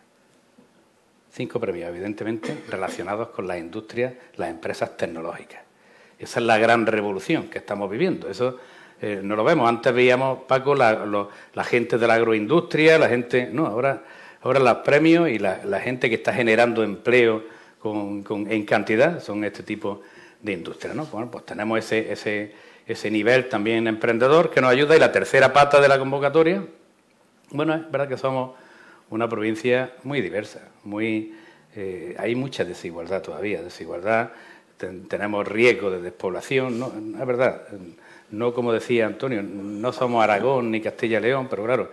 [1.31, 5.61] Cinco premios, evidentemente, relacionados con las industrias, las empresas tecnológicas.
[6.17, 8.29] Esa es la gran revolución que estamos viviendo.
[8.29, 8.57] Eso
[9.01, 9.69] eh, no lo vemos.
[9.69, 11.27] Antes veíamos, Paco, la,
[11.63, 13.49] gente de la agroindustria, la gente.
[13.51, 14.03] No, ahora,
[14.41, 17.43] ahora los premios y la, gente que está generando empleo
[17.83, 20.01] en cantidad son este tipo
[20.41, 20.93] de industria.
[20.93, 21.05] ¿no?
[21.05, 22.53] Bueno, pues tenemos ese,
[22.85, 24.95] ese nivel también emprendedor que nos ayuda.
[24.97, 26.63] Y la tercera pata de la convocatoria
[27.51, 28.51] bueno, es verdad que somos
[29.09, 31.33] una provincia muy diversa, muy
[31.75, 34.31] eh, hay mucha desigualdad todavía, desigualdad,
[35.07, 37.67] tenemos riesgo de despoblación, no, es verdad,
[38.31, 41.89] no como decía Antonio, no somos Aragón ni Castilla y León, pero claro,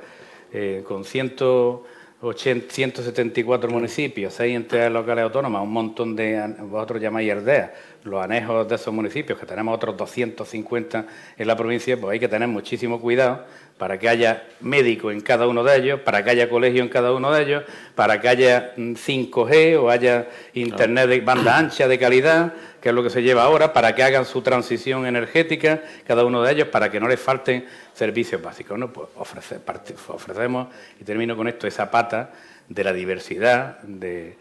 [0.53, 7.73] eh, con 174 municipios, seis entidades locales autónomas, un montón de, vosotros llamáis aldeas,
[8.05, 12.29] los anejos de esos municipios, que tenemos otros 250 en la provincia, pues hay que
[12.29, 13.45] tener muchísimo cuidado
[13.79, 17.13] para que haya médico en cada uno de ellos, para que haya colegio en cada
[17.13, 17.65] uno de ellos,
[17.95, 22.95] para que haya 5G mm, o haya internet de banda ancha de calidad, que es
[22.95, 26.69] lo que se lleva ahora, para que hagan su transición energética cada uno de ellos,
[26.69, 28.79] para que no les falten servicios básicos.
[28.79, 28.91] ¿no?
[28.93, 30.69] Pues ofrecemos,
[30.99, 32.31] y termino con esto, esa pata
[32.69, 34.37] de la diversidad, de,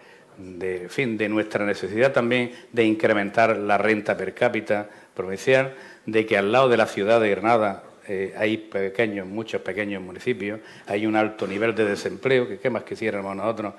[0.89, 5.73] fin, de nuestra necesidad también de incrementar la renta per cápita provincial,
[6.05, 10.59] de que al lado de la ciudad de Granada eh, hay pequeños, muchos pequeños municipios,
[10.87, 13.73] hay un alto nivel de desempleo, que qué más quisiéramos nosotros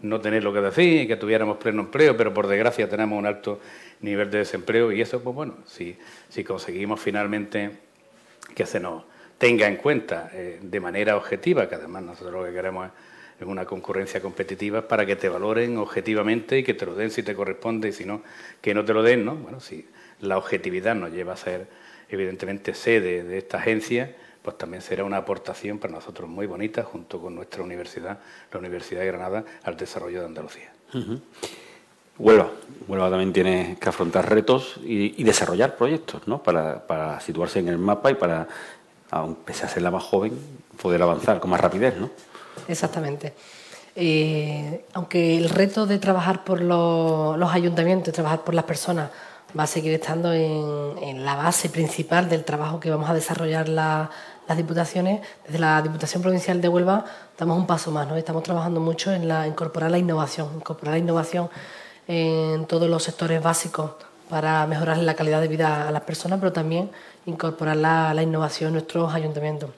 [0.00, 3.26] no tener lo que decir y que tuviéramos pleno empleo, pero por desgracia tenemos un
[3.26, 3.60] alto
[4.00, 5.96] nivel de desempleo y eso, pues bueno, si,
[6.28, 7.70] si conseguimos finalmente
[8.54, 9.04] que se nos
[9.38, 12.90] tenga en cuenta eh, de manera objetiva, que además nosotros lo que queremos
[13.38, 17.22] es una concurrencia competitiva para que te valoren objetivamente y que te lo den si
[17.22, 18.22] te corresponde y si no,
[18.60, 19.34] que no te lo den, ¿no?
[19.34, 19.88] Bueno, si
[20.20, 21.66] la objetividad nos lleva a ser
[22.14, 27.20] evidentemente sede de esta agencia, pues también será una aportación para nosotros muy bonita junto
[27.20, 28.18] con nuestra universidad,
[28.52, 30.72] la Universidad de Granada, al desarrollo de Andalucía.
[32.18, 32.50] Huelva.
[32.88, 36.42] Huelva también tiene que afrontar retos y, desarrollar proyectos, ¿no?
[36.42, 38.48] Para, situarse en el mapa y para,
[39.10, 40.32] aunque sea ser la más joven,
[40.80, 42.10] poder avanzar con más rapidez, ¿no?
[42.68, 43.32] Exactamente.
[43.94, 49.10] Eh, aunque el reto de trabajar por los, los ayuntamientos, trabajar por las personas,
[49.58, 54.08] va a seguir estando en, la base principal del trabajo que vamos a desarrollar las
[54.56, 55.20] diputaciones.
[55.44, 57.04] Desde la Diputación Provincial de Huelva
[57.38, 58.16] damos un paso más, ¿no?
[58.16, 61.50] estamos trabajando mucho en la, incorporar la innovación, incorporar la innovación
[62.08, 63.92] en todos los sectores básicos
[64.28, 66.90] para mejorar la calidad de vida a las personas, pero también
[67.26, 69.70] incorporar la, la innovación en nuestros ayuntamientos.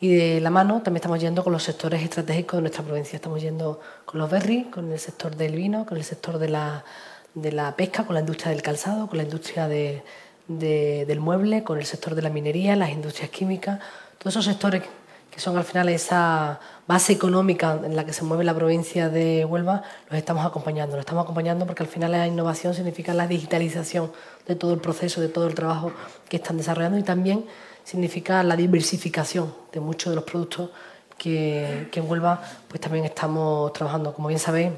[0.00, 3.16] Y de la mano también estamos yendo con los sectores estratégicos de nuestra provincia.
[3.16, 6.84] Estamos yendo con los berries, con el sector del vino, con el sector de la
[7.34, 11.86] de la pesca, con la industria del calzado, con la industria del mueble, con el
[11.86, 13.80] sector de la minería, las industrias químicas,
[14.18, 14.82] todos esos sectores
[15.32, 19.46] que son al final esa base económica en la que se mueve la provincia de
[19.46, 20.96] Huelva, los estamos acompañando.
[20.96, 24.12] Los estamos acompañando porque al final la innovación significa la digitalización
[24.46, 25.90] de todo el proceso, de todo el trabajo
[26.28, 27.46] que están desarrollando y también
[27.82, 30.68] significa la diversificación de muchos de los productos
[31.16, 34.12] que, en Huelva pues también estamos trabajando.
[34.12, 34.72] Como bien sabéis,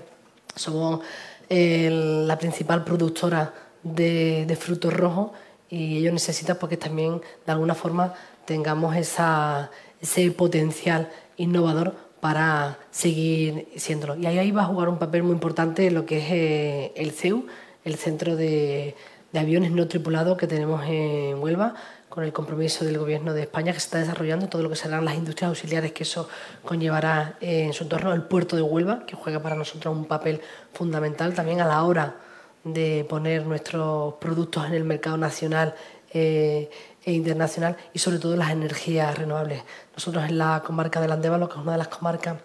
[0.55, 1.01] somos
[1.49, 5.33] la principal productora de, frutos rojos
[5.69, 8.15] y ello necesita porque también de alguna forma
[8.45, 14.17] tengamos ese potencial innovador para seguir siéndolo.
[14.17, 17.47] Y ahí va a jugar un papel muy importante lo que es eh, el CEU,
[17.85, 18.95] el Centro de,
[19.33, 21.75] de Aviones No Tripulados que tenemos en Huelva,
[22.15, 25.05] con el compromiso del Gobierno de España que se está desarrollando, todo lo que serán
[25.05, 26.29] las industrias auxiliares que eso
[26.65, 30.41] conllevará en su entorno, el puerto de Huelva, que juega para nosotros un papel
[30.73, 32.15] fundamental también a la hora
[32.63, 35.75] de poner nuestros productos en el mercado nacional
[36.13, 36.71] eh,
[37.05, 39.65] e internacional y sobre todo las energías renovables.
[39.93, 42.37] Nosotros en la comarca del Andévalo, que es una de las comarcas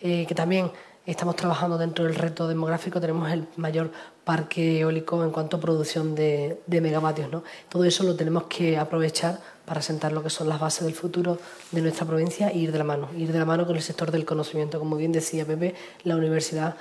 [0.00, 0.70] eh, que también
[1.06, 3.92] Estamos trabajando dentro del reto demográfico, tenemos el mayor
[4.24, 7.30] parque eólico en cuanto a producción de, megavatios.
[7.30, 7.44] ¿no?
[7.68, 11.38] Todo eso lo tenemos que aprovechar para sentar lo que son las bases del futuro
[11.70, 14.10] de nuestra provincia e ir de la mano, ir de la mano con el sector
[14.10, 14.80] del conocimiento.
[14.80, 16.74] Como bien decía Pepe, la Universidad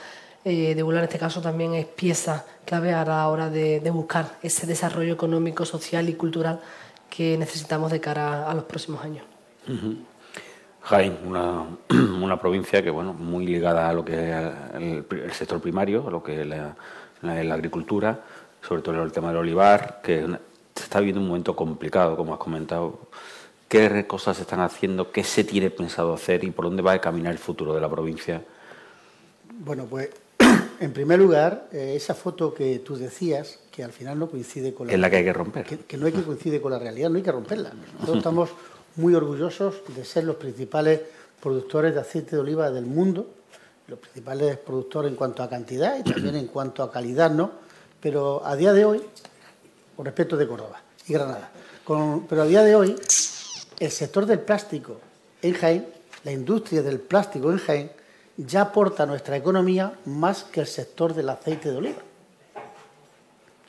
[0.44, 4.40] eh, de Bula en este caso también es pieza clave a la hora de, buscar
[4.42, 6.62] ese desarrollo económico, social y cultural
[7.12, 9.24] que necesitamos de cara a los próximos años.
[10.86, 16.12] Jaén, una, provincia que bueno, muy ligada a lo que es el, sector primario, a
[16.12, 16.76] lo que es la,
[17.54, 18.24] agricultura,
[18.62, 20.28] sobre todo el tema del olivar, que
[20.76, 23.00] se está viviendo un momento complicado, como has comentado.
[23.68, 25.12] ¿Qué cosas se están haciendo?
[25.12, 27.90] ¿Qué se tiene pensado hacer y por dónde va a caminar el futuro de la
[27.90, 28.44] provincia?
[29.58, 30.12] Bueno, pues
[30.80, 34.86] en primer lugar, eh, esa foto que tú decías, que al final no coincide con
[34.86, 34.94] la...
[34.94, 35.66] Es la que hay que romper.
[35.66, 37.74] Que, no hay que coincide con la realidad, no hay que romperla.
[37.94, 38.50] Nosotros estamos
[38.96, 41.02] muy orgullosos de ser los principales
[41.42, 43.28] productores de aceite de oliva del mundo,
[43.88, 47.52] los principales productores en cuanto a cantidad y también en cuanto a calidad, ¿no?
[48.00, 49.02] Pero a día de hoy,
[49.96, 51.52] con respecto de Córdoba y Granada,
[52.28, 52.96] pero a día de hoy,
[53.80, 55.00] el sector del plástico
[55.42, 55.88] en Jaén,
[56.24, 57.92] la industria del plástico en Jaén,
[58.38, 62.02] ya aporta a nuestra economía más que el sector del aceite de oliva.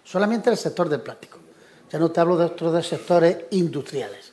[0.03, 1.39] Solamente el sector del plástico.
[1.91, 4.33] Ya no te hablo de otros sectores industriales.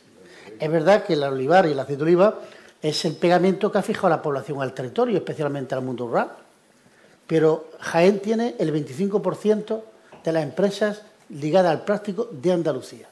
[0.63, 2.39] Es verdad que el olivar y el aceite de oliva
[2.81, 6.31] es el pegamento que ha fijado la población al territorio, especialmente al mundo rural.
[7.27, 9.81] Pero Jaén tiene el 25%
[10.23, 11.01] de las empresas
[11.31, 13.09] ligadas al plástico de Andalucía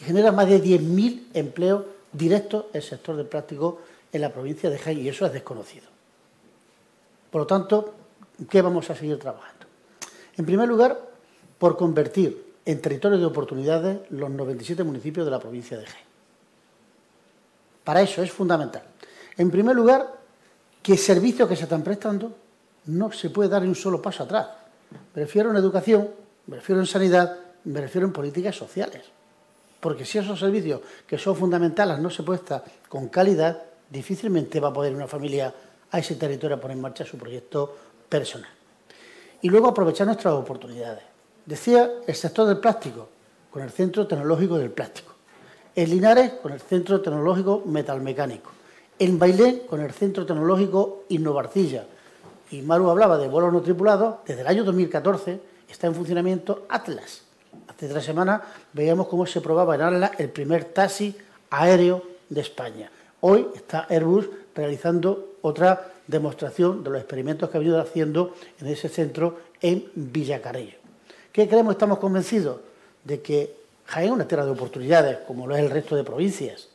[0.00, 3.80] y genera más de 10.000 empleos directos el sector del plástico
[4.10, 5.84] en la provincia de Jaén y eso es desconocido.
[7.30, 7.92] Por lo tanto,
[8.48, 9.66] ¿qué vamos a seguir trabajando?
[10.38, 10.98] En primer lugar,
[11.58, 16.05] por convertir en territorio de oportunidades los 97 municipios de la provincia de Jaén.
[17.86, 18.82] Para eso es fundamental.
[19.38, 20.12] En primer lugar,
[20.82, 22.34] que servicios que se están prestando
[22.86, 24.48] no se puede dar un solo paso atrás.
[25.14, 26.10] Me refiero en educación,
[26.48, 29.04] me refiero en sanidad, me refiero en políticas sociales.
[29.78, 34.72] Porque si esos servicios que son fundamentales no se prestan con calidad, difícilmente va a
[34.72, 35.54] poder una familia
[35.88, 37.76] a ese territorio a poner en marcha su proyecto
[38.08, 38.50] personal.
[39.42, 41.04] Y luego aprovechar nuestras oportunidades.
[41.44, 43.08] Decía el sector del plástico,
[43.48, 45.15] con el Centro Tecnológico del Plástico.
[45.76, 48.50] En Linares, con el Centro Tecnológico Metalmecánico.
[48.98, 51.84] En Bailén, con el Centro Tecnológico Innovarcilla.
[52.50, 54.16] Y Maru hablaba de vuelos no tripulados.
[54.26, 57.24] Desde el año 2014 está en funcionamiento Atlas.
[57.68, 58.40] Hace tres semanas
[58.72, 61.14] veíamos cómo se probaba en Atlas el primer taxi
[61.50, 62.90] aéreo de España.
[63.20, 68.88] Hoy está Airbus realizando otra demostración de los experimentos que ha venido haciendo en ese
[68.88, 70.78] centro en Villacarrillo.
[71.32, 71.74] ¿Qué creemos?
[71.74, 72.60] Estamos convencidos
[73.04, 76.68] de que Jaén es una tierra de oportunidades, como lo es el resto de provincias.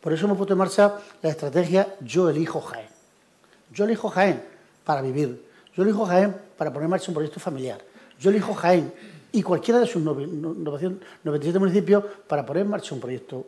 [0.00, 2.88] Por eso hemos puesto en marcha la estrategia Yo elijo Jaén.
[3.72, 4.42] Yo elijo Jaén
[4.84, 5.48] para vivir.
[5.74, 7.78] Yo elijo Jaén para poner en marcha un proyecto familiar.
[8.18, 8.92] Yo elijo Jaén
[9.32, 13.46] y cualquiera de sus 97 municipios para poner en marcha un proyecto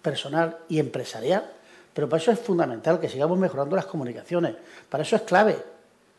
[0.00, 1.50] personal y empresarial.
[1.92, 4.56] Pero para eso es fundamental que sigamos mejorando las comunicaciones.
[4.88, 5.56] Para eso es clave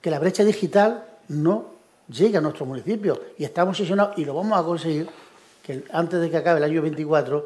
[0.02, 1.65] que la brecha digital no
[2.07, 3.19] llegue a nuestro municipio.
[3.38, 5.10] Y estamos obsesionados y lo vamos a conseguir
[5.65, 7.45] que antes de que acabe el año 24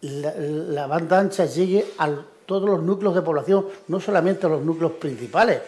[0.00, 2.10] la, banda ancha llegue a
[2.46, 5.60] todos los núcleos de población, no solamente a los núcleos principales.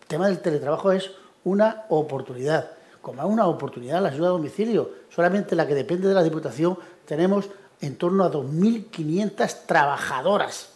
[0.00, 1.10] El tema del teletrabajo es
[1.44, 2.70] una oportunidad.
[3.00, 6.78] Como es una oportunidad la ayuda a domicilio, solamente la que depende de la Diputación,
[7.04, 10.70] tenemos en torno a 2.500 trabajadoras.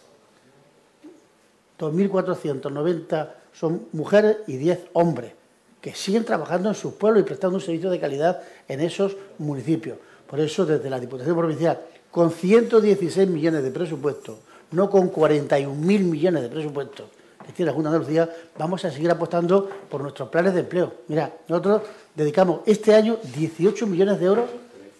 [1.79, 5.33] 2.490 son mujeres y 10 hombres,
[5.81, 9.97] que siguen trabajando en sus pueblos y prestando un servicio de calidad en esos municipios.
[10.29, 11.79] Por eso, desde la Diputación Provincial,
[12.11, 14.39] con 116 millones de presupuesto,
[14.71, 17.05] no con 41.000 millones de presupuestos
[17.47, 20.93] que tiene la Junta de vamos a seguir apostando por nuestros planes de empleo.
[21.07, 21.81] Mira, nosotros
[22.13, 24.49] dedicamos este año 18 millones de euros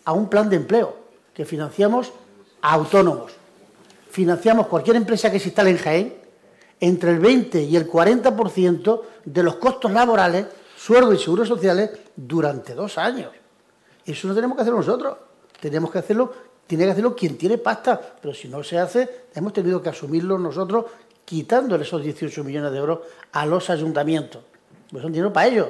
[0.06, 0.96] a un plan de empleo
[1.34, 2.14] que financiamos
[2.62, 3.34] a autónomos.
[4.10, 6.14] Financiamos cualquier empresa que se instale en Jaén
[6.80, 10.46] entre el 20 y el 40% de los costos laborales,
[10.78, 13.32] sueldos y seguros sociales durante dos años.
[14.08, 15.18] Eso no tenemos que hacer nosotros.
[15.60, 16.34] Tenemos que hacerlo,
[16.66, 18.00] tiene que hacerlo quien tiene pasta.
[18.22, 20.86] Pero si no se hace, hemos tenido que asumirlo nosotros
[21.26, 23.00] quitándole esos 18 millones de euros
[23.34, 24.44] a los ayuntamientos.
[24.90, 25.68] Pues son dinero para ellos.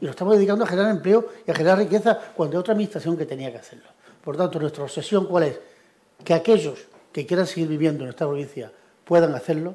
[0.00, 3.16] Y lo estamos dedicando a generar empleo y a generar riqueza cuando hay otra administración
[3.16, 3.88] que tenía que hacerlo.
[4.22, 5.60] Por tanto, nuestra obsesión, ¿cuál es?
[6.24, 8.70] Que aquellos que quieran seguir viviendo en esta provincia
[9.04, 9.74] puedan hacerlo,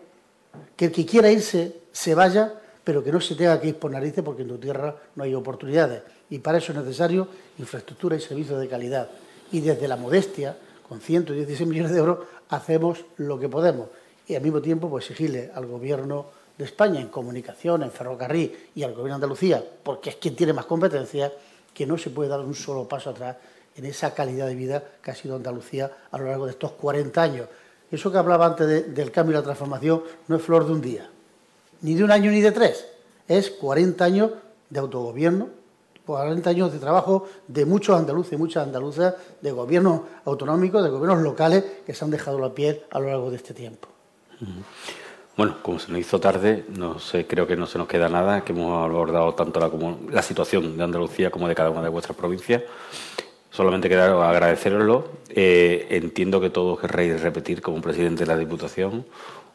[0.77, 2.53] que el que quiera irse se vaya,
[2.87, 5.35] pero que no se tenga que ir por narices porque en tu tierra no hay
[5.35, 6.03] oportunidades.
[6.29, 7.27] Y para eso es necesario
[7.59, 9.09] infraestructura y servicios de calidad.
[9.51, 10.57] Y desde la modestia,
[10.87, 13.89] con 116 millones de euros, hacemos lo que podemos.
[14.25, 16.27] Y al mismo tiempo, pues exigirle al Gobierno
[16.57, 20.53] de España en comunicación, en ferrocarril y al Gobierno de Andalucía, porque es quien tiene
[20.53, 21.33] más competencias,
[21.73, 23.35] que no se puede dar un solo paso atrás
[23.75, 27.21] en esa calidad de vida que ha sido Andalucía a lo largo de estos 40
[27.21, 27.49] años.
[27.91, 31.09] Eso que hablaba antes del cambio y la transformación no es flor de un día,
[31.81, 32.85] ni de un año ni de tres,
[33.27, 34.31] es 40 años
[34.69, 35.49] de autogobierno,
[36.05, 41.21] 40 años de trabajo de muchos andaluces y muchas andaluzas, de gobiernos autonómicos, de gobiernos
[41.21, 43.89] locales que se han dejado la piel a lo largo de este tiempo.
[45.35, 48.43] Bueno, como se nos hizo tarde, no sé, creo que no se nos queda nada,
[48.43, 51.89] que hemos abordado tanto la, como, la situación de Andalucía como de cada una de
[51.89, 52.63] vuestras provincias.
[53.51, 55.07] Solamente quiero agradeceroslo.
[55.29, 59.05] Eh, entiendo que todos querréis repetir como presidente de la Diputación.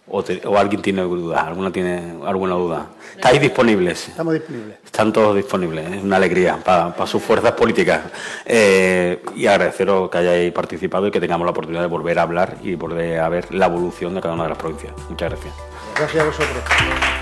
[0.08, 0.22] O,
[0.58, 2.86] alguien tiene duda, alguna tiene alguna duda.
[3.14, 4.08] ¿Estáis disponibles?
[4.08, 4.78] Estamos disponibles.
[4.84, 8.02] Están todos disponibles, es una alegría para, sus fuerzas políticas.
[8.44, 12.56] Eh, y agradeceros que hayáis participado y que tengamos la oportunidad de volver a hablar
[12.62, 14.92] y volver a ver la evolución de cada una de las provincias.
[15.08, 15.54] Muchas gracias.
[15.96, 17.21] Gracias a vosotros.